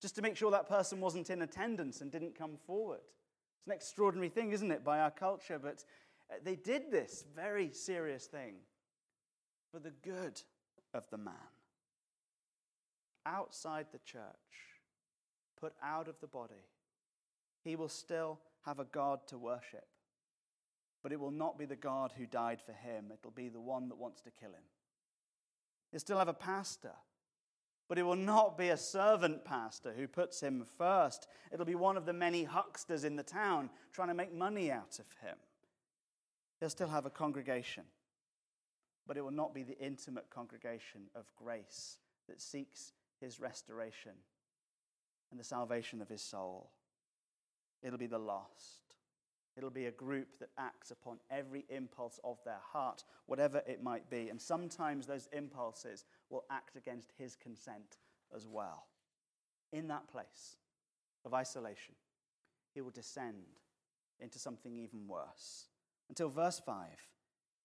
just 0.02 0.16
to 0.16 0.22
make 0.22 0.38
sure 0.38 0.50
that 0.52 0.70
person 0.70 1.02
wasn't 1.02 1.30
in 1.30 1.42
attendance 1.42 2.00
and 2.00 2.14
didn't 2.14 2.34
come 2.34 2.56
forward. 2.66 3.02
It's 3.02 3.68
an 3.68 3.74
extraordinary 3.74 4.30
thing, 4.30 4.54
isn't 4.54 4.72
it, 4.72 4.86
by 4.86 5.02
our 5.02 5.12
culture? 5.12 5.60
But 5.62 5.84
uh, 6.32 6.36
they 6.46 6.56
did 6.56 6.92
this 6.92 7.26
very 7.36 7.74
serious 7.74 8.26
thing 8.26 8.54
for 9.70 9.80
the 9.80 9.92
good 10.02 10.42
of 10.94 11.04
the 11.10 11.18
man. 11.18 11.34
Outside 13.26 13.88
the 13.92 14.00
church, 14.06 14.22
put 15.60 15.74
out 15.84 16.08
of 16.08 16.16
the 16.22 16.28
body, 16.28 16.70
he 17.66 17.76
will 17.76 17.90
still 17.90 18.40
have 18.66 18.80
a 18.80 18.86
God 18.86 19.28
to 19.28 19.38
worship 19.38 19.88
but 21.06 21.12
it 21.12 21.20
will 21.20 21.30
not 21.30 21.60
be 21.60 21.66
the 21.66 21.76
God 21.76 22.14
who 22.18 22.26
died 22.26 22.60
for 22.60 22.72
him. 22.72 23.12
It'll 23.14 23.30
be 23.30 23.48
the 23.48 23.62
one 23.62 23.90
that 23.90 23.96
wants 24.00 24.22
to 24.22 24.32
kill 24.32 24.50
him. 24.50 24.64
He'll 25.92 26.00
still 26.00 26.18
have 26.18 26.28
a 26.28 26.34
pastor, 26.34 26.94
But 27.88 28.00
it 28.00 28.04
will 28.04 28.16
not 28.16 28.58
be 28.58 28.70
a 28.70 28.76
servant 28.76 29.46
pastor 29.46 29.94
who 29.96 30.08
puts 30.08 30.42
him 30.42 30.66
first. 30.80 31.28
It'll 31.52 31.64
be 31.64 31.76
one 31.76 31.96
of 31.96 32.08
the 32.08 32.14
many 32.14 32.44
hucksters 32.44 33.04
in 33.04 33.18
the 33.18 33.22
town 33.22 33.70
trying 33.94 34.08
to 34.08 34.16
make 34.16 34.34
money 34.34 34.72
out 34.72 34.98
of 34.98 35.06
him. 35.22 35.38
He'll 36.60 36.72
still 36.72 36.88
have 36.88 37.06
a 37.06 37.12
congregation, 37.12 37.84
but 39.06 39.16
it 39.16 39.22
will 39.22 39.30
not 39.30 39.54
be 39.54 39.62
the 39.62 39.78
intimate 39.78 40.32
congregation 40.32 41.02
of 41.14 41.26
grace 41.36 42.00
that 42.28 42.42
seeks 42.42 42.94
his 43.22 43.40
restoration 43.40 44.14
and 45.30 45.40
the 45.40 45.44
salvation 45.44 46.02
of 46.02 46.10
his 46.10 46.24
soul. 46.24 46.72
It'll 47.84 48.00
be 48.00 48.08
the 48.08 48.18
lost. 48.18 48.85
It'll 49.58 49.70
be 49.70 49.86
a 49.86 49.92
group 49.92 50.28
that 50.40 50.50
acts 50.58 50.92
upon 50.92 51.20
every 51.32 51.66
impulse 51.70 52.20
of 52.24 52.38
their 52.44 52.60
heart, 52.74 53.04
whatever 53.26 53.62
it 53.66 53.82
might 53.82 54.10
be. 54.10 54.30
And 54.30 54.42
sometimes 54.42 55.08
those 55.08 55.30
impulses 55.32 56.04
will 56.30 56.44
act 56.52 56.76
against 56.76 57.14
his 57.18 57.36
consent 57.36 57.98
as 58.36 58.48
well. 58.48 58.88
In 59.72 59.88
that 59.88 60.10
place 60.10 60.58
of 61.24 61.34
isolation, 61.34 61.96
he 62.74 62.82
will 62.82 62.92
descend 62.92 63.46
into 64.20 64.40
something 64.40 64.78
even 64.78 65.08
worse. 65.08 65.68
Until 66.10 66.30
verse 66.30 66.60
5, 66.60 66.88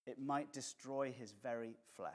it 0.06 0.18
might 0.18 0.52
destroy 0.52 1.12
his 1.12 1.32
very 1.42 1.74
flesh. 1.96 2.14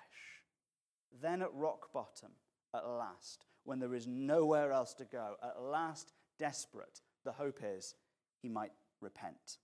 Then 1.22 1.42
at 1.42 1.54
rock 1.54 1.92
bottom, 1.94 2.32
at 2.74 2.88
last, 2.88 3.46
when 3.64 3.80
there 3.80 3.94
is 3.94 4.08
nowhere 4.08 4.72
else 4.72 4.94
to 4.96 5.06
go, 5.06 5.36
at 5.44 5.62
last, 5.62 6.14
desperate, 6.40 7.02
the 7.24 7.32
hope 7.32 7.60
is 7.64 7.96
he 8.42 8.50
might 8.50 8.72
repent. 9.02 9.58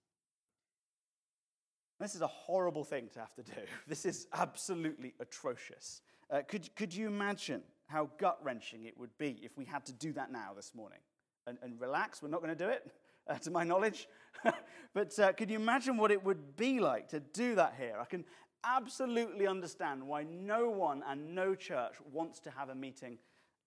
This 2.01 2.15
is 2.15 2.21
a 2.21 2.27
horrible 2.27 2.83
thing 2.83 3.09
to 3.13 3.19
have 3.19 3.33
to 3.35 3.43
do. 3.43 3.51
This 3.87 4.05
is 4.05 4.27
absolutely 4.33 5.13
atrocious. 5.19 6.01
Uh, 6.31 6.41
could, 6.47 6.75
could 6.75 6.93
you 6.93 7.07
imagine 7.07 7.61
how 7.87 8.09
gut 8.17 8.39
wrenching 8.43 8.85
it 8.85 8.97
would 8.97 9.15
be 9.17 9.39
if 9.43 9.57
we 9.57 9.65
had 9.65 9.85
to 9.85 9.93
do 9.93 10.11
that 10.13 10.31
now 10.31 10.53
this 10.55 10.73
morning? 10.73 10.99
And, 11.45 11.57
and 11.61 11.79
relax, 11.79 12.21
we're 12.21 12.29
not 12.29 12.41
going 12.41 12.55
to 12.57 12.63
do 12.63 12.69
it, 12.69 12.91
uh, 13.27 13.35
to 13.35 13.51
my 13.51 13.63
knowledge. 13.63 14.07
but 14.93 15.17
uh, 15.19 15.33
could 15.33 15.51
you 15.51 15.57
imagine 15.57 15.97
what 15.97 16.11
it 16.11 16.23
would 16.23 16.55
be 16.57 16.79
like 16.79 17.09
to 17.09 17.19
do 17.19 17.55
that 17.55 17.75
here? 17.77 17.97
I 17.99 18.05
can 18.05 18.25
absolutely 18.63 19.45
understand 19.45 20.01
why 20.01 20.23
no 20.23 20.69
one 20.69 21.03
and 21.07 21.35
no 21.35 21.53
church 21.53 21.95
wants 22.11 22.39
to 22.41 22.51
have 22.51 22.69
a 22.69 22.75
meeting 22.75 23.17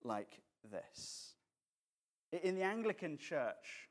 like 0.03 0.41
this. 0.73 1.35
In 2.43 2.57
the 2.57 2.63
Anglican 2.63 3.17
Church, 3.17 3.89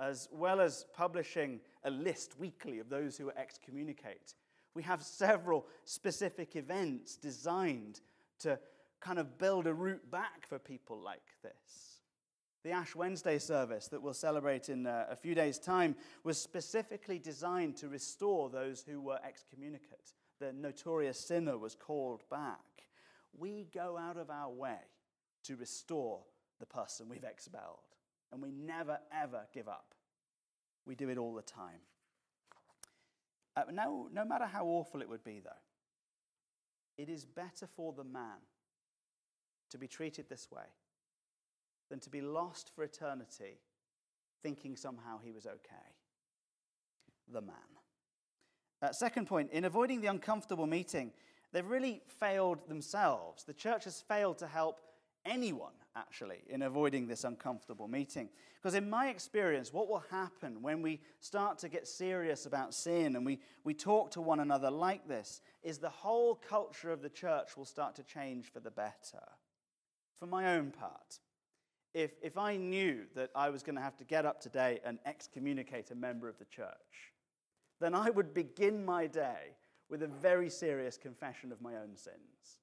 as 0.00 0.28
well 0.32 0.60
as 0.60 0.86
publishing 0.94 1.60
a 1.84 1.90
list 1.90 2.38
weekly 2.38 2.78
of 2.78 2.88
those 2.88 3.16
who 3.16 3.30
excommunicate, 3.30 4.34
we 4.74 4.82
have 4.82 5.02
several 5.02 5.66
specific 5.84 6.56
events 6.56 7.16
designed 7.16 8.00
to 8.40 8.58
kind 9.00 9.18
of 9.18 9.38
build 9.38 9.66
a 9.66 9.74
route 9.74 10.10
back 10.10 10.46
for 10.48 10.58
people 10.58 10.98
like 11.00 11.22
this. 11.42 12.00
The 12.64 12.70
Ash 12.70 12.94
Wednesday 12.96 13.38
service 13.38 13.88
that 13.88 14.00
we'll 14.00 14.14
celebrate 14.14 14.70
in 14.70 14.86
uh, 14.86 15.06
a 15.10 15.16
few 15.16 15.34
days' 15.34 15.58
time 15.58 15.94
was 16.24 16.40
specifically 16.40 17.18
designed 17.18 17.76
to 17.76 17.88
restore 17.88 18.48
those 18.48 18.82
who 18.82 19.02
were 19.02 19.20
excommunicate. 19.22 20.14
The 20.40 20.52
notorious 20.54 21.20
sinner 21.20 21.58
was 21.58 21.74
called 21.74 22.22
back. 22.30 22.58
We 23.36 23.68
go 23.74 23.98
out 23.98 24.16
of 24.16 24.30
our 24.30 24.50
way 24.50 24.78
to 25.44 25.56
restore 25.56 26.20
the 26.58 26.66
person 26.66 27.08
we've 27.08 27.24
expelled, 27.24 27.93
and 28.34 28.42
we 28.42 28.50
never, 28.50 28.98
ever 29.12 29.46
give 29.54 29.68
up. 29.68 29.94
We 30.84 30.96
do 30.96 31.08
it 31.08 31.16
all 31.16 31.34
the 31.34 31.42
time. 31.42 31.80
Uh, 33.56 33.62
no, 33.72 34.08
no 34.12 34.24
matter 34.24 34.44
how 34.44 34.66
awful 34.66 35.00
it 35.00 35.08
would 35.08 35.22
be, 35.22 35.40
though, 35.42 35.50
it 36.98 37.08
is 37.08 37.24
better 37.24 37.68
for 37.76 37.92
the 37.92 38.02
man 38.02 38.42
to 39.70 39.78
be 39.78 39.86
treated 39.86 40.28
this 40.28 40.50
way 40.50 40.64
than 41.90 42.00
to 42.00 42.10
be 42.10 42.20
lost 42.20 42.70
for 42.74 42.82
eternity 42.82 43.60
thinking 44.42 44.76
somehow 44.76 45.18
he 45.22 45.30
was 45.30 45.46
okay. 45.46 45.94
The 47.32 47.40
man. 47.40 47.54
Uh, 48.82 48.92
second 48.92 49.26
point, 49.26 49.50
in 49.52 49.64
avoiding 49.64 50.00
the 50.00 50.08
uncomfortable 50.08 50.66
meeting, 50.66 51.12
they've 51.52 51.66
really 51.66 52.02
failed 52.20 52.68
themselves. 52.68 53.44
The 53.44 53.54
church 53.54 53.84
has 53.84 54.02
failed 54.02 54.38
to 54.38 54.46
help 54.46 54.80
anyone, 55.24 55.72
actually, 55.96 56.42
in 56.48 56.62
avoiding 56.62 57.06
this 57.06 57.24
uncomfortable 57.24 57.88
meeting. 57.88 58.28
Because, 58.60 58.74
in 58.74 58.88
my 58.88 59.08
experience, 59.08 59.72
what 59.72 59.88
will 59.88 60.04
happen 60.10 60.62
when 60.62 60.82
we 60.82 61.00
start 61.20 61.58
to 61.58 61.68
get 61.68 61.86
serious 61.86 62.46
about 62.46 62.74
sin 62.74 63.16
and 63.16 63.24
we, 63.24 63.40
we 63.62 63.74
talk 63.74 64.10
to 64.12 64.20
one 64.20 64.40
another 64.40 64.70
like 64.70 65.06
this 65.06 65.40
is 65.62 65.78
the 65.78 65.88
whole 65.88 66.34
culture 66.34 66.92
of 66.92 67.02
the 67.02 67.08
church 67.08 67.56
will 67.56 67.64
start 67.64 67.94
to 67.96 68.02
change 68.02 68.52
for 68.52 68.60
the 68.60 68.70
better. 68.70 69.22
For 70.18 70.26
my 70.26 70.56
own 70.56 70.70
part, 70.70 71.20
if, 71.92 72.12
if 72.22 72.36
I 72.36 72.56
knew 72.56 73.04
that 73.14 73.30
I 73.34 73.50
was 73.50 73.62
going 73.62 73.76
to 73.76 73.82
have 73.82 73.96
to 73.98 74.04
get 74.04 74.26
up 74.26 74.40
today 74.40 74.80
and 74.84 74.98
excommunicate 75.06 75.90
a 75.90 75.94
member 75.94 76.28
of 76.28 76.38
the 76.38 76.44
church, 76.46 77.12
then 77.80 77.94
I 77.94 78.10
would 78.10 78.34
begin 78.34 78.84
my 78.84 79.06
day 79.06 79.56
with 79.88 80.02
a 80.02 80.08
very 80.08 80.48
serious 80.48 80.96
confession 80.96 81.52
of 81.52 81.60
my 81.60 81.76
own 81.76 81.96
sins. 81.96 82.58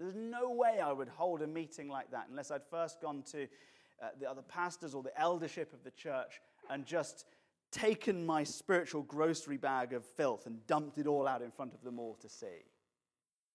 There's 0.00 0.16
no 0.16 0.50
way 0.50 0.80
I 0.80 0.92
would 0.92 1.08
hold 1.08 1.42
a 1.42 1.46
meeting 1.46 1.88
like 1.88 2.10
that 2.12 2.28
unless 2.30 2.50
I'd 2.50 2.64
first 2.70 3.02
gone 3.02 3.22
to 3.32 3.42
uh, 3.42 4.08
the 4.18 4.28
other 4.28 4.40
pastors 4.40 4.94
or 4.94 5.02
the 5.02 5.20
eldership 5.20 5.74
of 5.74 5.84
the 5.84 5.90
church 5.90 6.40
and 6.70 6.86
just 6.86 7.26
taken 7.70 8.24
my 8.24 8.42
spiritual 8.42 9.02
grocery 9.02 9.58
bag 9.58 9.92
of 9.92 10.06
filth 10.06 10.46
and 10.46 10.66
dumped 10.66 10.96
it 10.96 11.06
all 11.06 11.28
out 11.28 11.42
in 11.42 11.50
front 11.50 11.74
of 11.74 11.82
them 11.82 11.98
all 11.98 12.14
to 12.22 12.30
see. 12.30 12.64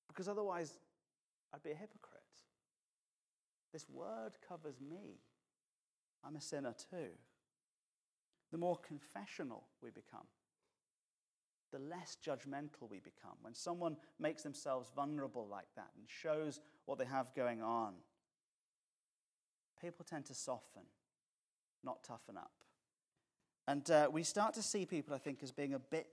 Because 0.07 0.27
otherwise, 0.27 0.77
I'd 1.51 1.63
be 1.63 1.71
a 1.71 1.75
hypocrite. 1.75 2.21
This 3.73 3.89
word 3.89 4.37
covers 4.47 4.79
me. 4.79 5.17
I'm 6.23 6.35
a 6.35 6.41
sinner 6.41 6.75
too. 6.91 7.09
The 8.51 8.59
more 8.59 8.77
confessional 8.77 9.63
we 9.81 9.89
become, 9.89 10.27
the 11.75 11.89
less 11.89 12.17
judgmental 12.25 12.89
we 12.89 12.99
become. 12.99 13.35
When 13.41 13.53
someone 13.53 13.97
makes 14.17 14.43
themselves 14.43 14.89
vulnerable 14.95 15.45
like 15.49 15.67
that 15.75 15.89
and 15.97 16.07
shows 16.07 16.61
what 16.85 16.97
they 16.97 17.05
have 17.05 17.35
going 17.35 17.61
on, 17.61 17.95
people 19.81 20.05
tend 20.09 20.25
to 20.25 20.33
soften, 20.33 20.83
not 21.83 22.01
toughen 22.03 22.37
up. 22.37 22.53
And 23.67 23.89
uh, 23.91 24.09
we 24.09 24.23
start 24.23 24.53
to 24.53 24.63
see 24.63 24.85
people, 24.85 25.13
I 25.13 25.17
think, 25.17 25.39
as 25.43 25.51
being 25.51 25.73
a 25.73 25.79
bit 25.79 26.07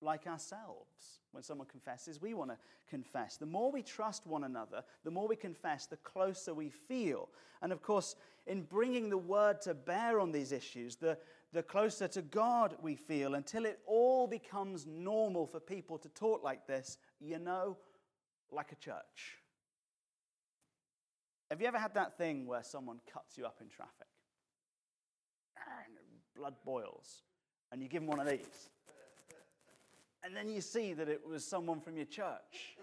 like 0.00 0.26
ourselves. 0.26 1.20
When 1.32 1.42
someone 1.42 1.66
confesses, 1.66 2.20
we 2.22 2.32
want 2.32 2.50
to 2.50 2.56
confess. 2.88 3.36
The 3.36 3.46
more 3.46 3.70
we 3.70 3.82
trust 3.82 4.26
one 4.26 4.44
another, 4.44 4.82
the 5.04 5.10
more 5.10 5.28
we 5.28 5.36
confess, 5.36 5.86
the 5.86 5.96
closer 5.98 6.54
we 6.54 6.70
feel. 6.70 7.28
And 7.60 7.70
of 7.70 7.82
course, 7.82 8.16
in 8.46 8.62
bringing 8.62 9.10
the 9.10 9.18
word 9.18 9.60
to 9.62 9.74
bear 9.74 10.20
on 10.20 10.32
these 10.32 10.52
issues, 10.52 10.96
the, 10.96 11.18
the 11.52 11.62
closer 11.62 12.08
to 12.08 12.22
God 12.22 12.76
we 12.80 12.96
feel 12.96 13.34
until 13.34 13.66
it 13.66 13.80
all 13.86 14.26
becomes 14.26 14.86
normal 14.86 15.46
for 15.46 15.60
people 15.60 15.98
to 15.98 16.08
talk 16.08 16.42
like 16.42 16.66
this, 16.66 16.98
you 17.20 17.38
know, 17.38 17.76
like 18.50 18.72
a 18.72 18.76
church. 18.76 19.38
Have 21.50 21.60
you 21.60 21.66
ever 21.66 21.78
had 21.78 21.94
that 21.94 22.16
thing 22.16 22.46
where 22.46 22.62
someone 22.62 23.00
cuts 23.12 23.36
you 23.36 23.44
up 23.44 23.58
in 23.60 23.68
traffic? 23.68 24.06
And 25.56 25.96
blood 26.34 26.54
boils, 26.64 27.22
and 27.70 27.82
you 27.82 27.88
give 27.88 28.00
them 28.00 28.08
one 28.08 28.20
of 28.20 28.26
these 28.26 28.70
and 30.24 30.36
then 30.36 30.48
you 30.48 30.60
see 30.60 30.92
that 30.94 31.08
it 31.08 31.20
was 31.26 31.44
someone 31.44 31.80
from 31.80 31.96
your 31.96 32.06
church. 32.06 32.76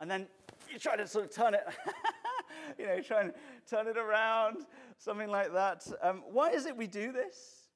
and 0.00 0.10
then 0.10 0.26
you 0.72 0.78
try 0.78 0.96
to 0.96 1.06
sort 1.06 1.24
of 1.24 1.30
turn 1.32 1.54
it, 1.54 1.64
you 2.78 2.86
know, 2.86 3.00
try 3.00 3.22
and 3.22 3.32
turn 3.68 3.86
it 3.86 3.96
around, 3.96 4.58
something 4.98 5.28
like 5.28 5.52
that. 5.52 5.86
Um, 6.02 6.22
why 6.30 6.50
is 6.50 6.66
it 6.66 6.76
we 6.76 6.86
do 6.86 7.12
this? 7.12 7.68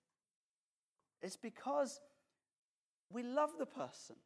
It's 1.22 1.36
because 1.36 2.00
we 3.10 3.22
love 3.22 3.50
the 3.58 3.66
person 3.66 4.16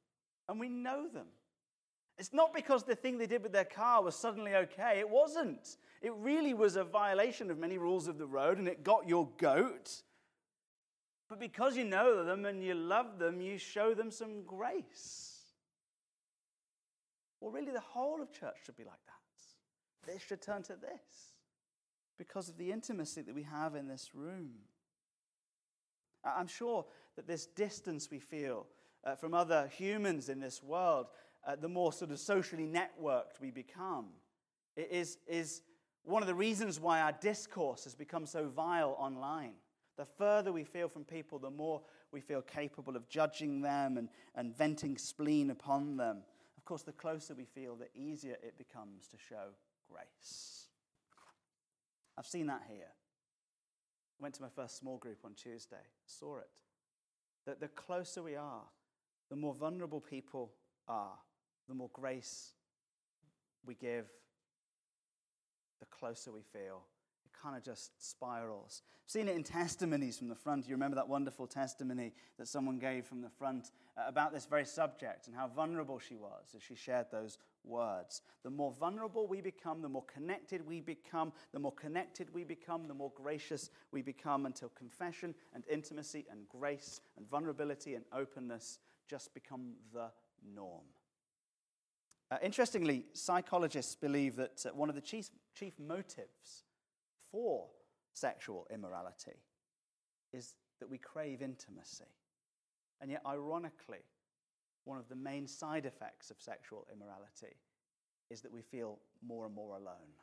and 0.48 0.60
we 0.60 0.68
know 0.68 1.08
them. 1.08 1.26
It's 2.18 2.32
not 2.32 2.54
because 2.54 2.84
the 2.84 2.94
thing 2.94 3.18
they 3.18 3.26
did 3.26 3.42
with 3.42 3.52
their 3.52 3.64
car 3.64 4.02
was 4.02 4.14
suddenly 4.14 4.54
okay. 4.54 4.98
It 4.98 5.08
wasn't. 5.08 5.76
It 6.02 6.12
really 6.16 6.52
was 6.52 6.76
a 6.76 6.84
violation 6.84 7.50
of 7.50 7.58
many 7.58 7.78
rules 7.78 8.06
of 8.06 8.18
the 8.18 8.26
road 8.26 8.58
and 8.58 8.68
it 8.68 8.84
got 8.84 9.08
your 9.08 9.28
goat. 9.38 10.02
But 11.28 11.40
because 11.40 11.76
you 11.76 11.84
know 11.84 12.24
them 12.24 12.44
and 12.44 12.62
you 12.62 12.74
love 12.74 13.18
them, 13.18 13.40
you 13.40 13.56
show 13.56 13.94
them 13.94 14.10
some 14.10 14.42
grace. 14.44 15.32
Well, 17.40 17.50
really, 17.50 17.72
the 17.72 17.80
whole 17.80 18.20
of 18.20 18.30
church 18.30 18.56
should 18.64 18.76
be 18.76 18.84
like 18.84 18.92
that. 19.06 19.21
They 20.06 20.18
should 20.18 20.42
turn 20.42 20.62
to 20.64 20.74
this 20.74 21.34
because 22.18 22.48
of 22.48 22.56
the 22.56 22.72
intimacy 22.72 23.22
that 23.22 23.34
we 23.34 23.42
have 23.42 23.74
in 23.74 23.88
this 23.88 24.14
room. 24.14 24.50
I'm 26.24 26.46
sure 26.46 26.84
that 27.16 27.26
this 27.26 27.46
distance 27.46 28.08
we 28.10 28.18
feel 28.18 28.66
uh, 29.04 29.16
from 29.16 29.34
other 29.34 29.68
humans 29.76 30.28
in 30.28 30.40
this 30.40 30.62
world, 30.62 31.06
uh, 31.46 31.56
the 31.56 31.68
more 31.68 31.92
sort 31.92 32.10
of 32.10 32.20
socially 32.20 32.66
networked 32.66 33.40
we 33.40 33.50
become, 33.50 34.06
is, 34.76 35.18
is 35.26 35.62
one 36.04 36.22
of 36.22 36.28
the 36.28 36.34
reasons 36.34 36.80
why 36.80 37.00
our 37.00 37.12
discourse 37.12 37.84
has 37.84 37.94
become 37.94 38.26
so 38.26 38.46
vile 38.48 38.96
online. 38.98 39.54
The 39.96 40.04
further 40.04 40.52
we 40.52 40.64
feel 40.64 40.88
from 40.88 41.04
people, 41.04 41.38
the 41.38 41.50
more 41.50 41.82
we 42.12 42.20
feel 42.20 42.42
capable 42.42 42.96
of 42.96 43.08
judging 43.08 43.60
them 43.60 43.98
and, 43.98 44.08
and 44.34 44.56
venting 44.56 44.96
spleen 44.96 45.50
upon 45.50 45.96
them. 45.96 46.22
Of 46.56 46.64
course, 46.64 46.82
the 46.82 46.92
closer 46.92 47.34
we 47.34 47.44
feel, 47.44 47.76
the 47.76 47.88
easier 47.94 48.36
it 48.42 48.56
becomes 48.56 49.06
to 49.08 49.16
show 49.18 49.48
grace. 49.92 50.66
I've 52.18 52.26
seen 52.26 52.46
that 52.46 52.62
here. 52.68 52.92
I 54.20 54.22
went 54.22 54.34
to 54.34 54.42
my 54.42 54.48
first 54.48 54.78
small 54.78 54.98
group 54.98 55.18
on 55.24 55.34
Tuesday, 55.34 55.76
saw 56.06 56.38
it. 56.38 56.48
That 57.46 57.60
the 57.60 57.68
closer 57.68 58.22
we 58.22 58.36
are, 58.36 58.62
the 59.30 59.36
more 59.36 59.54
vulnerable 59.54 60.00
people 60.00 60.52
are, 60.86 61.18
the 61.68 61.74
more 61.74 61.90
grace 61.92 62.52
we 63.64 63.74
give, 63.74 64.06
the 65.80 65.86
closer 65.86 66.30
we 66.30 66.42
feel 66.52 66.82
It 67.24 67.32
kind 67.40 67.56
of 67.56 67.64
just 67.64 67.90
spirals. 68.08 68.82
I've 69.04 69.10
seen 69.10 69.28
it 69.28 69.34
in 69.34 69.42
testimonies 69.42 70.18
from 70.18 70.28
the 70.28 70.36
front. 70.36 70.68
You 70.68 70.74
remember 70.74 70.94
that 70.96 71.08
wonderful 71.08 71.46
testimony 71.46 72.12
that 72.38 72.46
someone 72.46 72.78
gave 72.78 73.04
from 73.04 73.20
the 73.20 73.30
front 73.30 73.72
uh, 73.96 74.02
about 74.06 74.32
this 74.32 74.46
very 74.46 74.64
subject 74.64 75.26
and 75.26 75.34
how 75.34 75.48
vulnerable 75.48 75.98
she 75.98 76.14
was 76.14 76.54
as 76.54 76.62
she 76.62 76.76
shared 76.76 77.06
those 77.10 77.38
words. 77.64 78.22
The 78.42 78.50
more 78.50 78.72
vulnerable 78.72 79.26
we 79.26 79.40
become, 79.40 79.82
the 79.82 79.88
more 79.88 80.04
connected 80.04 80.66
we 80.66 80.80
become, 80.80 81.32
the 81.52 81.58
more 81.58 81.72
connected 81.72 82.32
we 82.32 82.44
become, 82.44 82.88
the 82.88 82.94
more 82.94 83.12
gracious 83.14 83.70
we 83.90 84.02
become 84.02 84.46
until 84.46 84.68
confession 84.70 85.34
and 85.54 85.64
intimacy 85.70 86.26
and 86.30 86.48
grace 86.48 87.00
and 87.16 87.28
vulnerability 87.28 87.94
and 87.94 88.04
openness 88.12 88.78
just 89.08 89.34
become 89.34 89.74
the 89.92 90.10
norm. 90.54 90.84
Uh, 92.30 92.38
interestingly, 92.42 93.04
psychologists 93.12 93.94
believe 93.94 94.36
that 94.36 94.64
uh, 94.66 94.70
one 94.70 94.88
of 94.88 94.94
the 94.94 95.00
chief, 95.00 95.28
chief 95.54 95.78
motives 95.78 96.64
for 97.30 97.66
sexual 98.14 98.66
immorality 98.72 99.36
is 100.32 100.54
that 100.80 100.88
we 100.88 100.96
crave 100.98 101.42
intimacy. 101.42 102.04
And 103.00 103.10
yet, 103.10 103.22
ironically, 103.26 103.98
one 104.84 104.98
of 104.98 105.08
the 105.08 105.16
main 105.16 105.46
side 105.46 105.86
effects 105.86 106.30
of 106.30 106.40
sexual 106.40 106.86
immorality 106.92 107.56
is 108.30 108.40
that 108.42 108.52
we 108.52 108.62
feel 108.62 108.98
more 109.24 109.46
and 109.46 109.54
more 109.54 109.76
alone. 109.76 110.16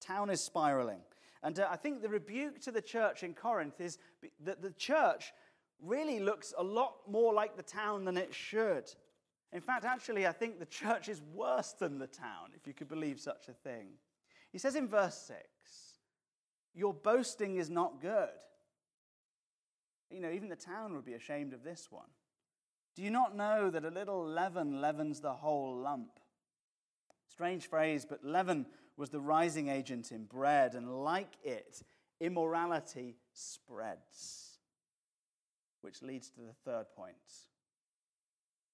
Town 0.00 0.30
is 0.30 0.40
spiraling. 0.40 1.00
And 1.42 1.58
uh, 1.58 1.68
I 1.70 1.76
think 1.76 2.02
the 2.02 2.08
rebuke 2.08 2.60
to 2.62 2.72
the 2.72 2.82
church 2.82 3.22
in 3.22 3.34
Corinth 3.34 3.80
is 3.80 3.98
that 4.44 4.62
the 4.62 4.72
church 4.72 5.32
really 5.80 6.20
looks 6.20 6.54
a 6.56 6.62
lot 6.62 6.96
more 7.08 7.32
like 7.32 7.56
the 7.56 7.62
town 7.62 8.04
than 8.04 8.16
it 8.16 8.34
should. 8.34 8.90
In 9.52 9.60
fact, 9.60 9.84
actually, 9.84 10.26
I 10.26 10.32
think 10.32 10.58
the 10.58 10.66
church 10.66 11.08
is 11.08 11.22
worse 11.34 11.72
than 11.72 11.98
the 11.98 12.06
town, 12.06 12.50
if 12.54 12.66
you 12.66 12.74
could 12.74 12.88
believe 12.88 13.20
such 13.20 13.48
a 13.48 13.52
thing. 13.52 13.88
He 14.50 14.58
says 14.58 14.74
in 14.74 14.88
verse 14.88 15.16
6, 15.26 15.38
Your 16.74 16.94
boasting 16.94 17.56
is 17.56 17.70
not 17.70 18.00
good. 18.00 18.28
You 20.10 20.20
know, 20.20 20.30
even 20.30 20.48
the 20.48 20.56
town 20.56 20.94
would 20.94 21.04
be 21.04 21.14
ashamed 21.14 21.52
of 21.52 21.62
this 21.62 21.88
one. 21.90 22.08
Do 22.96 23.02
you 23.02 23.10
not 23.10 23.36
know 23.36 23.68
that 23.68 23.84
a 23.84 23.90
little 23.90 24.26
leaven 24.26 24.80
leavens 24.80 25.20
the 25.20 25.34
whole 25.34 25.76
lump? 25.76 26.18
Strange 27.28 27.68
phrase, 27.68 28.06
but 28.08 28.24
leaven 28.24 28.64
was 28.96 29.10
the 29.10 29.20
rising 29.20 29.68
agent 29.68 30.10
in 30.10 30.24
bread, 30.24 30.74
and 30.74 31.04
like 31.04 31.34
it, 31.44 31.82
immorality 32.20 33.16
spreads. 33.34 34.58
Which 35.82 36.00
leads 36.00 36.30
to 36.30 36.40
the 36.40 36.54
third 36.64 36.86
point. 36.96 37.16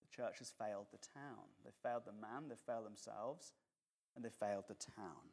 The 0.03 0.17
church 0.17 0.39
has 0.39 0.53
failed 0.57 0.87
the 0.93 0.99
town. 0.99 1.43
They've 1.65 1.73
failed 1.83 2.05
the 2.07 2.13
man, 2.13 2.49
they've 2.49 2.59
failed 2.59 2.87
themselves, 2.87 3.53
and 4.15 4.25
they've 4.25 4.33
failed 4.33 4.65
the 4.69 4.75
town 4.75 5.33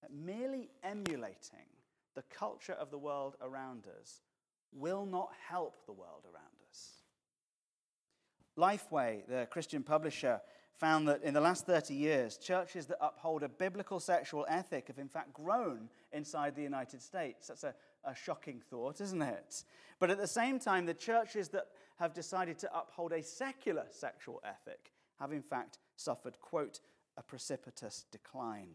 That 0.00 0.12
merely 0.12 0.70
emulating 0.82 1.68
the 2.14 2.24
culture 2.30 2.72
of 2.72 2.90
the 2.90 2.98
world 2.98 3.36
around 3.42 3.84
us 4.00 4.22
will 4.72 5.04
not 5.04 5.30
help 5.48 5.84
the 5.84 5.92
world 5.92 6.24
around. 6.24 6.53
Lifeway, 8.58 9.26
the 9.28 9.46
Christian 9.50 9.82
publisher, 9.82 10.40
found 10.74 11.06
that 11.08 11.22
in 11.22 11.34
the 11.34 11.40
last 11.40 11.66
30 11.66 11.94
years, 11.94 12.36
churches 12.36 12.86
that 12.86 12.98
uphold 13.00 13.42
a 13.42 13.48
biblical 13.48 14.00
sexual 14.00 14.44
ethic 14.48 14.88
have 14.88 14.98
in 14.98 15.08
fact 15.08 15.32
grown 15.32 15.88
inside 16.12 16.54
the 16.56 16.62
United 16.62 17.00
States. 17.00 17.48
That's 17.48 17.64
a, 17.64 17.74
a 18.04 18.14
shocking 18.14 18.60
thought, 18.70 19.00
isn't 19.00 19.22
it? 19.22 19.64
But 20.00 20.10
at 20.10 20.18
the 20.18 20.26
same 20.26 20.58
time, 20.58 20.86
the 20.86 20.94
churches 20.94 21.48
that 21.50 21.68
have 21.98 22.12
decided 22.12 22.58
to 22.58 22.76
uphold 22.76 23.12
a 23.12 23.22
secular 23.22 23.86
sexual 23.90 24.42
ethic 24.44 24.92
have 25.20 25.32
in 25.32 25.42
fact 25.42 25.78
suffered, 25.96 26.40
quote, 26.40 26.80
a 27.16 27.22
precipitous 27.22 28.04
decline 28.10 28.70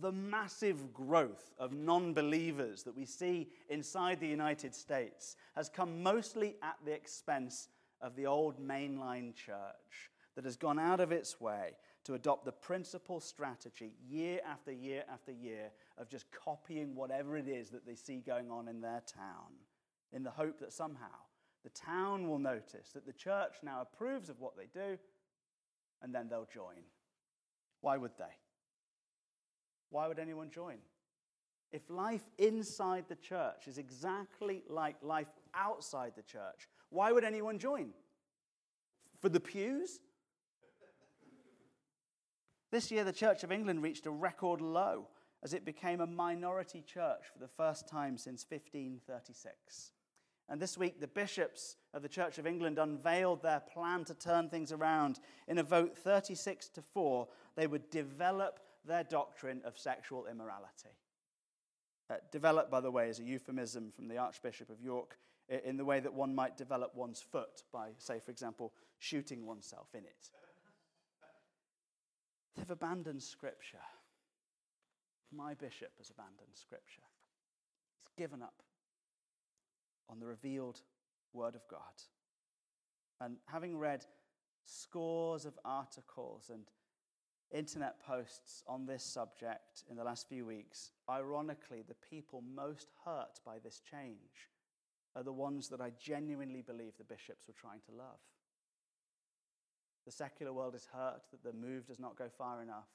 the 0.00 0.12
massive 0.12 0.92
growth 0.92 1.54
of 1.58 1.72
non 1.72 2.12
believers 2.12 2.82
that 2.82 2.96
we 2.96 3.04
see 3.04 3.48
inside 3.68 4.20
the 4.20 4.26
United 4.26 4.74
States 4.74 5.36
has 5.54 5.68
come 5.68 6.02
mostly 6.02 6.56
at 6.62 6.76
the 6.84 6.92
expense 6.92 7.68
of 8.00 8.16
the 8.16 8.26
old 8.26 8.60
mainline 8.60 9.34
church 9.34 10.10
that 10.34 10.44
has 10.44 10.56
gone 10.56 10.78
out 10.78 11.00
of 11.00 11.12
its 11.12 11.40
way 11.40 11.72
to 12.04 12.14
adopt 12.14 12.44
the 12.44 12.52
principal 12.52 13.20
strategy 13.20 13.92
year 14.08 14.40
after 14.48 14.70
year 14.70 15.04
after 15.12 15.32
year 15.32 15.70
of 15.98 16.08
just 16.08 16.26
copying 16.30 16.94
whatever 16.94 17.36
it 17.36 17.48
is 17.48 17.70
that 17.70 17.86
they 17.86 17.94
see 17.94 18.22
going 18.24 18.50
on 18.50 18.68
in 18.68 18.80
their 18.80 19.02
town 19.06 19.52
in 20.12 20.22
the 20.22 20.30
hope 20.30 20.60
that 20.60 20.72
somehow 20.72 21.06
the 21.64 21.70
town 21.70 22.28
will 22.28 22.38
notice 22.38 22.90
that 22.94 23.06
the 23.06 23.12
church 23.12 23.54
now 23.62 23.80
approves 23.80 24.28
of 24.28 24.40
what 24.40 24.56
they 24.56 24.68
do 24.72 24.98
and 26.02 26.14
then 26.14 26.28
they'll 26.28 26.48
join. 26.52 26.84
Why 27.80 27.96
would 27.96 28.12
they? 28.18 28.24
why 29.90 30.08
would 30.08 30.18
anyone 30.18 30.50
join? 30.50 30.76
If 31.72 31.88
life 31.90 32.22
inside 32.38 33.04
the 33.08 33.16
church 33.16 33.66
is 33.66 33.78
exactly 33.78 34.62
like 34.68 34.96
life 35.02 35.28
outside 35.54 36.12
the 36.16 36.22
church, 36.22 36.68
why 36.90 37.12
would 37.12 37.24
anyone 37.24 37.58
join? 37.58 37.90
For 39.20 39.28
the 39.28 39.40
pews? 39.40 40.00
This 42.70 42.90
year, 42.90 43.04
the 43.04 43.12
Church 43.12 43.44
of 43.44 43.52
England 43.52 43.82
reached 43.82 44.06
a 44.06 44.10
record 44.10 44.60
low 44.60 45.08
as 45.42 45.54
it 45.54 45.64
became 45.64 46.00
a 46.00 46.06
minority 46.06 46.82
church 46.82 47.22
for 47.32 47.38
the 47.38 47.48
first 47.48 47.88
time 47.88 48.18
since 48.18 48.44
1536. 48.48 49.92
And 50.48 50.60
this 50.60 50.78
week, 50.78 51.00
the 51.00 51.08
bishops 51.08 51.76
of 51.92 52.02
the 52.02 52.08
Church 52.08 52.38
of 52.38 52.46
England 52.46 52.78
unveiled 52.78 53.42
their 53.42 53.60
plan 53.60 54.04
to 54.04 54.14
turn 54.14 54.48
things 54.48 54.72
around. 54.72 55.20
In 55.48 55.58
a 55.58 55.62
vote 55.62 55.96
36 55.96 56.68
to 56.70 56.82
4, 56.82 57.26
they 57.56 57.66
would 57.66 57.90
develop 57.90 58.60
their 58.84 59.04
doctrine 59.04 59.60
of 59.64 59.78
sexual 59.78 60.26
immorality. 60.26 60.96
Uh, 62.08 62.16
developed, 62.30 62.70
by 62.70 62.80
the 62.80 62.90
way, 62.90 63.08
as 63.08 63.18
a 63.18 63.24
euphemism 63.24 63.90
from 63.90 64.06
the 64.06 64.18
Archbishop 64.18 64.70
of 64.70 64.80
York 64.80 65.18
in 65.48 65.76
the 65.76 65.84
way 65.84 66.00
that 66.00 66.12
one 66.12 66.34
might 66.34 66.56
develop 66.56 66.94
one's 66.94 67.20
foot 67.20 67.62
by, 67.72 67.90
say, 67.98 68.18
for 68.18 68.30
example, 68.30 68.72
shooting 68.98 69.46
oneself 69.46 69.88
in 69.94 70.00
it. 70.00 70.30
They've 72.56 72.70
abandoned 72.70 73.22
Scripture. 73.22 73.78
My 75.32 75.54
bishop 75.54 75.92
has 75.98 76.10
abandoned 76.10 76.54
Scripture. 76.54 77.02
He's 78.00 78.12
given 78.16 78.42
up 78.42 78.62
on 80.08 80.18
the 80.18 80.26
revealed 80.26 80.80
Word 81.32 81.54
of 81.54 81.62
God. 81.70 81.80
And 83.20 83.36
having 83.46 83.78
read 83.78 84.04
scores 84.64 85.44
of 85.44 85.58
articles 85.64 86.50
and 86.52 86.62
internet 87.52 88.00
posts 88.04 88.64
on 88.66 88.86
this 88.86 89.04
subject 89.04 89.84
in 89.88 89.96
the 89.96 90.04
last 90.04 90.28
few 90.28 90.44
weeks, 90.44 90.90
ironically, 91.08 91.82
the 91.86 91.94
people 92.10 92.42
most 92.54 92.88
hurt 93.04 93.38
by 93.44 93.58
this 93.62 93.80
change 93.88 94.50
are 95.16 95.22
the 95.22 95.32
ones 95.32 95.68
that 95.68 95.80
I 95.80 95.92
genuinely 95.98 96.60
believe 96.60 96.92
the 96.98 97.04
bishops 97.04 97.48
were 97.48 97.54
trying 97.54 97.80
to 97.86 97.96
love. 97.96 98.20
The 100.04 100.12
secular 100.12 100.52
world 100.52 100.74
is 100.74 100.86
hurt 100.92 101.22
that 101.32 101.42
the 101.42 101.58
move 101.58 101.86
does 101.86 101.98
not 101.98 102.16
go 102.16 102.28
far 102.36 102.62
enough. 102.62 102.88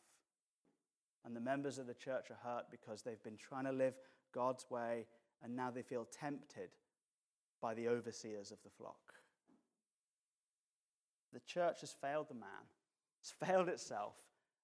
And 1.26 1.36
the 1.36 1.42
members 1.42 1.78
of 1.78 1.88
the 1.88 1.94
church 1.94 2.28
are 2.30 2.50
hurt 2.50 2.66
because 2.70 3.02
they've 3.02 3.24
been 3.24 3.38
trying 3.38 3.66
to 3.66 3.72
live 3.72 3.96
God's 4.34 4.66
way 4.70 5.08
and 5.44 5.56
now 5.56 5.72
they 5.72 5.82
feel 5.82 6.06
tempted 6.06 6.70
by 7.62 7.74
the 7.74 7.88
overseers 7.88 8.52
of 8.52 8.58
the 8.64 8.70
flock. 8.70 9.14
The 11.34 11.42
church 11.42 11.82
has 11.82 11.92
failed 11.92 12.28
the 12.30 12.36
man, 12.36 12.68
it's 13.22 13.32
failed 13.32 13.68
itself, 13.68 14.16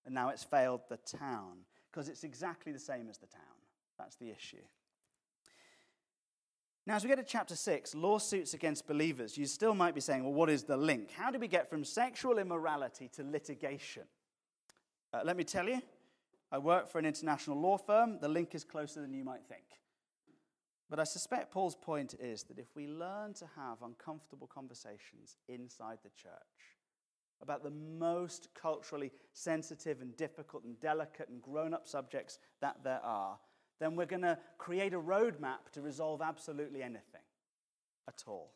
and 0.06 0.14
now 0.14 0.30
it's 0.30 0.44
failed 0.44 0.82
the 0.90 0.98
town 0.98 1.60
because 1.92 2.08
it's 2.08 2.24
exactly 2.24 2.72
the 2.72 2.80
same 2.80 3.08
as 3.10 3.18
the 3.18 3.28
town. 3.28 3.42
That's 3.98 4.16
the 4.16 4.30
issue. 4.30 4.64
Now, 6.88 6.96
as 6.96 7.04
we 7.04 7.10
get 7.10 7.18
to 7.18 7.24
chapter 7.24 7.54
6, 7.54 7.96
lawsuits 7.96 8.54
against 8.54 8.88
believers, 8.88 9.38
you 9.38 9.46
still 9.46 9.76
might 9.76 9.94
be 9.94 10.00
saying, 10.00 10.24
well, 10.24 10.32
what 10.32 10.50
is 10.50 10.64
the 10.64 10.78
link? 10.78 11.12
How 11.12 11.30
do 11.30 11.38
we 11.38 11.50
get 11.50 11.70
from 11.70 11.84
sexual 11.84 12.38
immorality 12.38 13.10
to 13.16 13.24
litigation? 13.24 14.04
Uh, 15.14 15.20
let 15.26 15.36
me 15.36 15.44
tell 15.44 15.68
you, 15.68 15.82
I 16.50 16.60
work 16.60 16.88
for 16.90 16.98
an 16.98 17.06
international 17.06 17.60
law 17.60 17.76
firm. 17.76 18.20
The 18.22 18.30
link 18.30 18.56
is 18.56 18.64
closer 18.64 19.02
than 19.02 19.14
you 19.14 19.26
might 19.26 19.44
think. 19.50 19.66
But 20.90 21.02
I 21.02 21.04
suspect 21.04 21.52
Paul's 21.52 21.76
point 21.76 22.16
is 22.22 22.44
that 22.44 22.58
if 22.58 22.74
we 22.74 22.88
learn 22.88 23.34
to 23.34 23.46
have 23.58 23.82
uncomfortable 23.82 24.48
conversations 24.48 25.36
inside 25.50 25.98
the 26.04 26.12
church, 26.12 26.32
about 27.42 27.64
the 27.64 27.70
most 28.00 28.48
culturally 28.60 29.12
sensitive 29.34 30.00
and 30.00 30.16
difficult 30.16 30.64
and 30.64 30.80
delicate 30.80 31.28
and 31.28 31.42
grown 31.42 31.74
up 31.74 31.86
subjects 31.86 32.40
that 32.62 32.78
there 32.86 33.02
are, 33.04 33.38
then 33.80 33.96
we're 33.96 34.06
going 34.06 34.22
to 34.22 34.38
create 34.58 34.94
a 34.94 35.00
roadmap 35.00 35.70
to 35.74 35.82
resolve 35.82 36.22
absolutely 36.22 36.82
anything 36.82 37.22
at 38.08 38.24
all. 38.26 38.52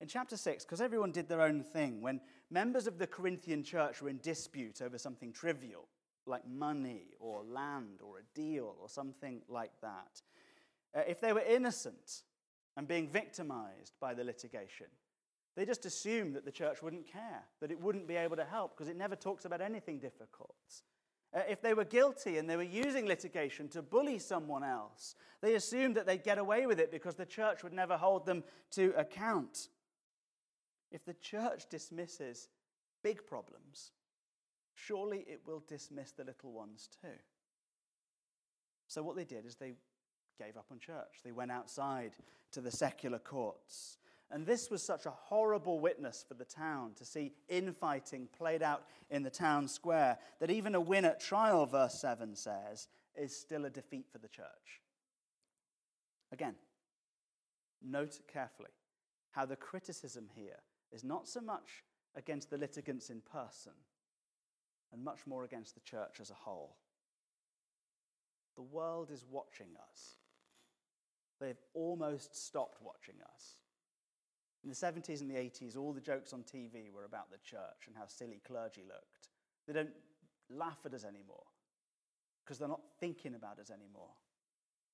In 0.00 0.08
chapter 0.08 0.36
6, 0.36 0.64
because 0.64 0.80
everyone 0.80 1.12
did 1.12 1.28
their 1.28 1.40
own 1.40 1.62
thing, 1.62 2.00
when 2.00 2.20
members 2.50 2.86
of 2.86 2.98
the 2.98 3.06
Corinthian 3.06 3.62
church 3.62 4.02
were 4.02 4.08
in 4.08 4.18
dispute 4.18 4.82
over 4.82 4.98
something 4.98 5.32
trivial, 5.32 5.88
like 6.26 6.46
money 6.48 7.14
or 7.20 7.44
land 7.44 8.00
or 8.02 8.18
a 8.18 8.34
deal 8.34 8.76
or 8.80 8.88
something 8.88 9.42
like 9.48 9.72
that, 9.80 10.22
uh, 10.96 11.02
if 11.06 11.20
they 11.20 11.32
were 11.32 11.42
innocent 11.48 12.22
and 12.76 12.88
being 12.88 13.08
victimized 13.08 13.94
by 14.00 14.12
the 14.12 14.24
litigation, 14.24 14.86
they 15.54 15.64
just 15.64 15.84
assumed 15.84 16.34
that 16.34 16.44
the 16.44 16.52
church 16.52 16.82
wouldn't 16.82 17.06
care, 17.06 17.42
that 17.60 17.70
it 17.70 17.80
wouldn't 17.80 18.08
be 18.08 18.16
able 18.16 18.36
to 18.36 18.44
help, 18.44 18.76
because 18.76 18.88
it 18.88 18.96
never 18.96 19.14
talks 19.14 19.44
about 19.44 19.60
anything 19.60 19.98
difficult. 19.98 20.56
Uh, 21.34 21.40
if 21.48 21.62
they 21.62 21.74
were 21.74 21.84
guilty 21.84 22.36
and 22.36 22.48
they 22.48 22.56
were 22.56 22.62
using 22.62 23.06
litigation 23.06 23.68
to 23.68 23.82
bully 23.82 24.18
someone 24.18 24.62
else, 24.62 25.14
they 25.40 25.54
assumed 25.54 25.96
that 25.96 26.06
they'd 26.06 26.24
get 26.24 26.38
away 26.38 26.66
with 26.66 26.78
it 26.78 26.90
because 26.90 27.14
the 27.14 27.26
church 27.26 27.62
would 27.62 27.72
never 27.72 27.96
hold 27.96 28.26
them 28.26 28.44
to 28.70 28.92
account. 28.96 29.68
If 30.90 31.04
the 31.04 31.14
church 31.14 31.68
dismisses 31.70 32.48
big 33.02 33.26
problems, 33.26 33.92
surely 34.74 35.24
it 35.26 35.40
will 35.46 35.62
dismiss 35.66 36.12
the 36.12 36.24
little 36.24 36.52
ones 36.52 36.88
too. 37.00 37.18
So, 38.88 39.02
what 39.02 39.16
they 39.16 39.24
did 39.24 39.46
is 39.46 39.56
they 39.56 39.72
gave 40.38 40.56
up 40.58 40.66
on 40.70 40.78
church. 40.78 41.20
They 41.24 41.32
went 41.32 41.50
outside 41.50 42.12
to 42.52 42.60
the 42.60 42.70
secular 42.70 43.18
courts. 43.18 43.96
And 44.32 44.46
this 44.46 44.70
was 44.70 44.82
such 44.82 45.04
a 45.04 45.10
horrible 45.10 45.78
witness 45.78 46.24
for 46.26 46.32
the 46.32 46.46
town 46.46 46.92
to 46.96 47.04
see 47.04 47.32
infighting 47.50 48.28
played 48.36 48.62
out 48.62 48.84
in 49.10 49.22
the 49.22 49.30
town 49.30 49.68
square 49.68 50.16
that 50.40 50.50
even 50.50 50.74
a 50.74 50.80
win 50.80 51.04
at 51.04 51.20
trial, 51.20 51.66
verse 51.66 52.00
7 52.00 52.34
says, 52.34 52.88
is 53.14 53.36
still 53.36 53.66
a 53.66 53.70
defeat 53.70 54.06
for 54.10 54.16
the 54.16 54.28
church. 54.28 54.80
Again, 56.32 56.54
note 57.82 58.20
carefully 58.32 58.70
how 59.32 59.44
the 59.44 59.56
criticism 59.56 60.28
here 60.34 60.60
is 60.92 61.04
not 61.04 61.28
so 61.28 61.42
much 61.42 61.84
against 62.16 62.48
the 62.48 62.56
litigants 62.56 63.10
in 63.10 63.20
person 63.20 63.72
and 64.94 65.04
much 65.04 65.26
more 65.26 65.44
against 65.44 65.74
the 65.74 65.80
church 65.80 66.20
as 66.20 66.30
a 66.30 66.34
whole. 66.34 66.76
The 68.56 68.62
world 68.62 69.10
is 69.10 69.26
watching 69.30 69.74
us. 69.90 70.16
They've 71.38 71.60
almost 71.74 72.34
stopped 72.34 72.80
watching 72.80 73.16
us. 73.34 73.56
In 74.64 74.70
the 74.70 74.76
70s 74.76 75.20
and 75.20 75.30
the 75.30 75.34
80s, 75.34 75.76
all 75.76 75.92
the 75.92 76.00
jokes 76.00 76.32
on 76.32 76.42
TV 76.42 76.90
were 76.92 77.04
about 77.04 77.30
the 77.30 77.38
church 77.38 77.86
and 77.86 77.96
how 77.96 78.06
silly 78.06 78.40
clergy 78.46 78.82
looked. 78.86 79.28
They 79.66 79.72
don't 79.72 79.90
laugh 80.50 80.78
at 80.84 80.94
us 80.94 81.04
anymore 81.04 81.44
because 82.44 82.58
they're 82.58 82.68
not 82.68 82.80
thinking 83.00 83.34
about 83.34 83.58
us 83.58 83.70
anymore. 83.70 84.10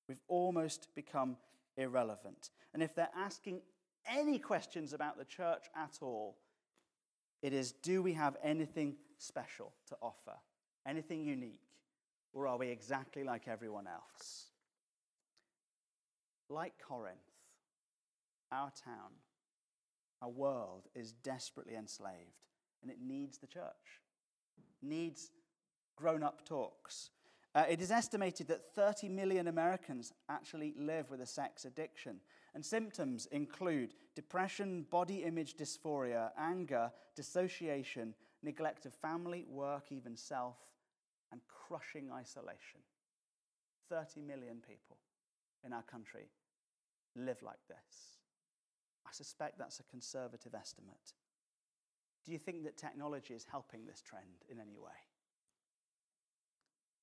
We've 0.07 0.21
almost 0.27 0.89
become 0.95 1.37
irrelevant. 1.77 2.49
And 2.73 2.81
if 2.81 2.95
they're 2.95 3.09
asking 3.15 3.61
any 4.07 4.39
questions 4.39 4.93
about 4.93 5.17
the 5.17 5.25
church 5.25 5.65
at 5.75 5.99
all, 6.01 6.37
it 7.41 7.53
is 7.53 7.71
do 7.71 8.01
we 8.01 8.13
have 8.13 8.37
anything 8.43 8.95
special 9.17 9.73
to 9.87 9.97
offer? 10.01 10.37
Anything 10.87 11.23
unique? 11.23 11.61
Or 12.33 12.47
are 12.47 12.57
we 12.57 12.69
exactly 12.69 13.23
like 13.23 13.47
everyone 13.47 13.87
else? 13.87 14.45
Like 16.49 16.73
Corinth, 16.79 17.17
our 18.51 18.71
town 18.83 19.11
our 20.21 20.29
world 20.29 20.87
is 20.95 21.13
desperately 21.13 21.75
enslaved 21.75 22.43
and 22.81 22.91
it 22.91 22.97
needs 23.01 23.37
the 23.37 23.47
church, 23.47 24.01
needs 24.81 25.31
grown 25.95 26.23
up 26.23 26.45
talks. 26.45 27.09
Uh, 27.55 27.65
it 27.69 27.81
is 27.81 27.91
estimated 27.91 28.47
that 28.47 28.73
30 28.75 29.09
million 29.09 29.47
Americans 29.47 30.13
actually 30.29 30.73
live 30.77 31.09
with 31.09 31.21
a 31.21 31.25
sex 31.25 31.65
addiction. 31.65 32.19
And 32.53 32.65
symptoms 32.65 33.27
include 33.31 33.95
depression, 34.15 34.85
body 34.89 35.23
image 35.23 35.55
dysphoria, 35.55 36.29
anger, 36.37 36.91
dissociation, 37.15 38.13
neglect 38.43 38.85
of 38.85 38.93
family, 38.93 39.45
work, 39.49 39.85
even 39.91 40.15
self, 40.15 40.57
and 41.31 41.41
crushing 41.47 42.09
isolation. 42.11 42.81
30 43.89 44.21
million 44.21 44.61
people 44.65 44.97
in 45.65 45.73
our 45.73 45.83
country 45.83 46.29
live 47.15 47.41
like 47.41 47.59
this. 47.67 48.18
I 49.09 49.13
suspect 49.13 49.57
that's 49.57 49.79
a 49.79 49.83
conservative 49.83 50.53
estimate. 50.53 51.13
Do 52.25 52.31
you 52.31 52.37
think 52.37 52.63
that 52.63 52.77
technology 52.77 53.33
is 53.33 53.45
helping 53.49 53.85
this 53.85 54.01
trend 54.01 54.45
in 54.49 54.59
any 54.59 54.77
way? 54.77 54.91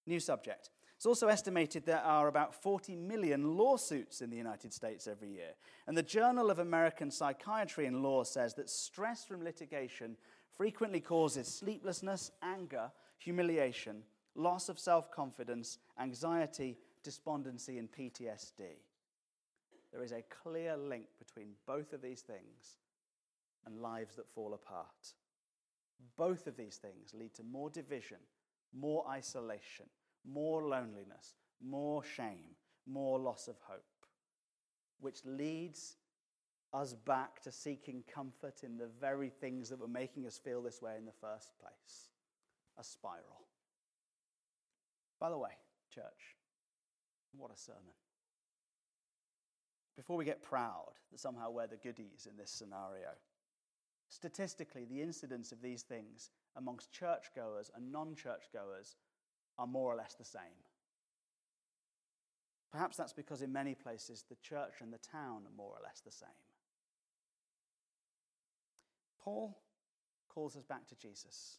New 0.07 0.21
subject. 0.21 0.71
It's 0.95 1.05
also 1.07 1.27
estimated 1.27 1.85
there 1.85 2.01
are 2.01 2.29
about 2.29 2.55
40 2.55 2.95
million 2.97 3.57
lawsuits 3.57 4.23
in 4.23 4.31
the 4.31 4.37
United 4.37 4.73
States 4.73 5.07
every 5.07 5.29
year. 5.29 5.51
And 5.87 5.97
the 5.97 6.03
Journal 6.03 6.51
of 6.51 6.59
American 6.59 7.11
Psychiatry 7.11 7.87
and 7.87 8.03
Law 8.03 8.23
says 8.23 8.55
that 8.55 8.71
stress 8.71 9.25
from 9.25 9.43
litigation 9.43 10.17
frequently 10.57 11.01
causes 11.01 11.49
sleeplessness, 11.49 12.31
anger, 12.41 12.91
humiliation, 13.19 14.05
loss 14.35 14.69
of 14.69 14.79
self 14.79 15.11
confidence, 15.11 15.79
anxiety, 16.01 16.79
despondency, 17.03 17.79
and 17.79 17.91
PTSD. 17.93 18.79
There 19.97 20.05
is 20.05 20.13
a 20.13 20.25
clear 20.43 20.77
link 20.77 21.07
between 21.19 21.53
both 21.67 21.95
of 21.95 22.03
these 22.03 22.21
things 22.21 22.77
and 23.65 23.81
lives 23.81 24.17
that 24.17 24.29
fall 24.29 24.53
apart. 24.53 25.15
Both 26.19 26.47
of 26.47 26.55
these 26.55 26.77
things 26.77 27.15
lead 27.15 27.33
to 27.37 27.43
more 27.43 27.71
division, 27.71 28.19
more 28.79 29.07
isolation, 29.09 29.87
more 30.31 30.61
loneliness, 30.61 31.37
more 31.67 32.05
shame, 32.05 32.57
more 32.87 33.19
loss 33.19 33.49
of 33.49 33.57
hope, 33.63 33.87
which 35.01 35.25
leads 35.25 35.97
us 36.75 36.93
back 36.93 37.41
to 37.41 37.51
seeking 37.51 38.05
comfort 38.07 38.65
in 38.65 38.77
the 38.77 38.91
very 39.01 39.31
things 39.31 39.71
that 39.71 39.81
were 39.81 39.89
making 39.89 40.27
us 40.27 40.37
feel 40.37 40.61
this 40.61 40.83
way 40.83 40.97
in 40.99 41.07
the 41.07 41.13
first 41.23 41.53
place 41.59 42.11
a 42.79 42.85
spiral. 42.85 43.47
By 45.19 45.31
the 45.31 45.39
way, 45.39 45.53
church, 45.91 46.37
what 47.35 47.51
a 47.51 47.57
sermon 47.57 47.95
before 49.97 50.17
we 50.17 50.25
get 50.25 50.43
proud 50.43 50.93
that 51.11 51.21
somehow 51.21 51.51
we're 51.51 51.67
the 51.67 51.77
goodies 51.77 52.29
in 52.31 52.37
this 52.37 52.51
scenario, 52.51 53.09
statistically, 54.09 54.85
the 54.85 55.01
incidence 55.01 55.53
of 55.53 55.63
these 55.63 55.83
things 55.83 56.31
amongst 56.57 56.93
churchgoers 56.93 57.71
and 57.75 57.91
non 57.91 58.15
churchgoers 58.15 58.97
are 59.59 59.67
more 59.67 59.93
or 59.93 59.97
less 59.97 60.15
the 60.15 60.25
same. 60.25 60.63
Perhaps 62.71 62.99
that's 62.99 63.15
because 63.15 63.41
in 63.41 63.53
many 63.53 63.75
places 63.75 64.25
the 64.29 64.37
church 64.43 64.75
and 64.81 64.93
the 64.93 64.99
town 64.99 65.43
are 65.47 65.57
more 65.57 65.71
or 65.71 65.81
less 65.83 66.01
the 66.05 66.13
same. 66.13 66.29
Paul 69.23 69.57
calls 70.29 70.57
us 70.57 70.63
back 70.63 70.87
to 70.89 70.95
Jesus. 70.95 71.59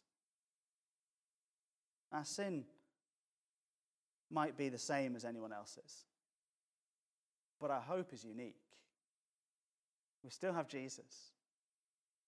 Our 2.12 2.24
sin 2.24 2.64
might 4.30 4.56
be 4.56 4.68
the 4.68 4.78
same 4.78 5.16
as 5.16 5.24
anyone 5.24 5.52
else's. 5.52 6.04
But 7.60 7.70
our 7.70 7.80
hope 7.80 8.12
is 8.12 8.24
unique. 8.24 8.60
We 10.22 10.30
still 10.30 10.52
have 10.52 10.68
Jesus. 10.68 11.32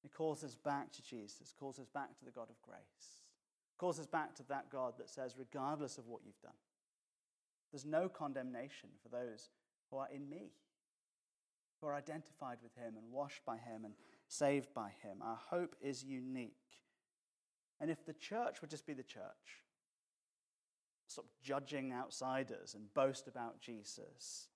He 0.02 0.08
calls 0.08 0.42
us 0.42 0.54
back 0.54 0.92
to 0.92 1.02
Jesus, 1.02 1.52
calls 1.58 1.78
us 1.78 1.88
back 1.88 2.18
to 2.18 2.24
the 2.24 2.30
God 2.30 2.48
of 2.48 2.60
grace, 2.62 3.22
calls 3.78 3.98
us 3.98 4.06
back 4.06 4.34
to 4.36 4.42
that 4.48 4.70
God 4.70 4.94
that 4.98 5.10
says, 5.10 5.36
regardless 5.38 5.98
of 5.98 6.06
what 6.06 6.22
you've 6.24 6.40
done, 6.40 6.52
there's 7.70 7.84
no 7.84 8.08
condemnation 8.08 8.90
for 9.02 9.08
those 9.08 9.50
who 9.90 9.98
are 9.98 10.08
in 10.12 10.28
me, 10.28 10.52
who 11.80 11.86
are 11.86 11.94
identified 11.94 12.58
with 12.62 12.74
Him 12.74 12.96
and 12.96 13.12
washed 13.12 13.44
by 13.44 13.56
Him 13.56 13.84
and 13.84 13.94
saved 14.26 14.72
by 14.74 14.92
Him. 15.02 15.18
Our 15.22 15.38
hope 15.50 15.76
is 15.80 16.02
unique. 16.02 16.54
And 17.80 17.90
if 17.90 18.04
the 18.04 18.12
church 18.14 18.60
would 18.60 18.70
just 18.70 18.86
be 18.86 18.92
the 18.92 19.02
church, 19.02 19.62
stop 21.06 21.26
judging 21.42 21.92
outsiders 21.92 22.74
and 22.74 22.92
boast 22.94 23.28
about 23.28 23.60
Jesus, 23.60 24.48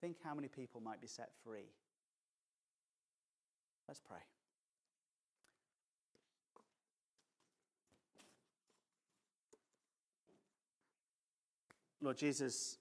Think 0.00 0.16
how 0.22 0.34
many 0.34 0.48
people 0.48 0.80
might 0.80 1.00
be 1.00 1.08
set 1.08 1.30
free. 1.44 1.72
Let's 3.88 4.00
pray. 4.00 4.18
Lord 12.00 12.16
Jesus, 12.16 12.78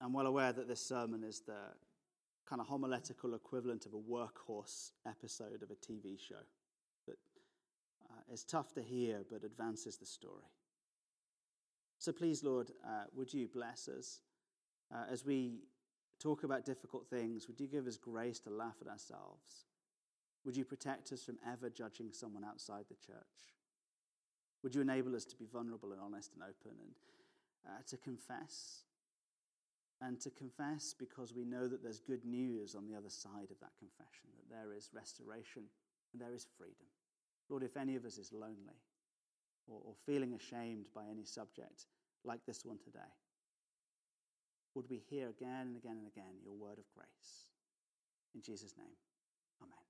I'm 0.00 0.12
well 0.12 0.26
aware 0.26 0.52
that 0.52 0.66
this 0.66 0.80
sermon 0.84 1.22
is 1.22 1.40
the 1.40 1.52
kind 2.48 2.60
of 2.60 2.66
homiletical 2.66 3.34
equivalent 3.34 3.86
of 3.86 3.92
a 3.92 3.96
workhorse 3.96 4.90
episode 5.06 5.62
of 5.62 5.70
a 5.70 5.74
TV 5.74 6.18
show 6.18 6.42
that 7.06 7.16
uh, 8.10 8.32
is 8.32 8.42
tough 8.42 8.72
to 8.72 8.82
hear 8.82 9.20
but 9.30 9.44
advances 9.44 9.98
the 9.98 10.06
story. 10.06 10.50
So 11.98 12.10
please, 12.10 12.42
Lord, 12.42 12.72
uh, 12.84 13.04
would 13.14 13.32
you 13.32 13.46
bless 13.46 13.88
us 13.88 14.20
uh, 14.92 15.04
as 15.10 15.24
we 15.24 15.60
talk 16.18 16.44
about 16.44 16.64
difficult 16.64 17.06
things? 17.08 17.46
Would 17.48 17.60
you 17.60 17.66
give 17.66 17.86
us 17.86 17.96
grace 17.96 18.38
to 18.40 18.50
laugh 18.50 18.76
at 18.80 18.88
ourselves? 18.88 19.66
Would 20.44 20.56
you 20.56 20.64
protect 20.64 21.12
us 21.12 21.22
from 21.22 21.38
ever 21.46 21.68
judging 21.68 22.12
someone 22.12 22.44
outside 22.44 22.84
the 22.88 22.94
church? 22.94 23.54
Would 24.62 24.74
you 24.74 24.80
enable 24.80 25.14
us 25.14 25.24
to 25.26 25.36
be 25.36 25.46
vulnerable 25.46 25.92
and 25.92 26.00
honest 26.00 26.32
and 26.34 26.42
open 26.42 26.78
and 26.80 26.92
uh, 27.66 27.82
to 27.88 27.96
confess? 27.96 28.82
And 30.00 30.20
to 30.20 30.30
confess 30.30 30.94
because 30.96 31.34
we 31.34 31.44
know 31.44 31.66
that 31.66 31.82
there's 31.82 31.98
good 31.98 32.24
news 32.24 32.74
on 32.76 32.86
the 32.86 32.94
other 32.94 33.10
side 33.10 33.50
of 33.50 33.58
that 33.60 33.76
confession, 33.78 34.30
that 34.36 34.48
there 34.48 34.72
is 34.72 34.90
restoration 34.94 35.64
and 36.12 36.22
there 36.22 36.34
is 36.34 36.46
freedom. 36.56 36.86
Lord, 37.48 37.62
if 37.62 37.76
any 37.76 37.96
of 37.96 38.04
us 38.04 38.16
is 38.16 38.32
lonely 38.32 38.78
or, 39.66 39.80
or 39.84 39.94
feeling 40.06 40.34
ashamed 40.34 40.86
by 40.94 41.02
any 41.10 41.24
subject 41.24 41.86
like 42.24 42.44
this 42.46 42.64
one 42.64 42.78
today, 42.78 43.12
would 44.78 44.88
we 44.88 45.02
hear 45.10 45.28
again 45.28 45.66
and 45.66 45.76
again 45.76 45.98
and 45.98 46.06
again 46.06 46.38
your 46.44 46.54
word 46.54 46.78
of 46.78 46.86
grace. 46.94 47.50
In 48.32 48.42
Jesus' 48.42 48.76
name, 48.78 48.94
amen. 49.60 49.87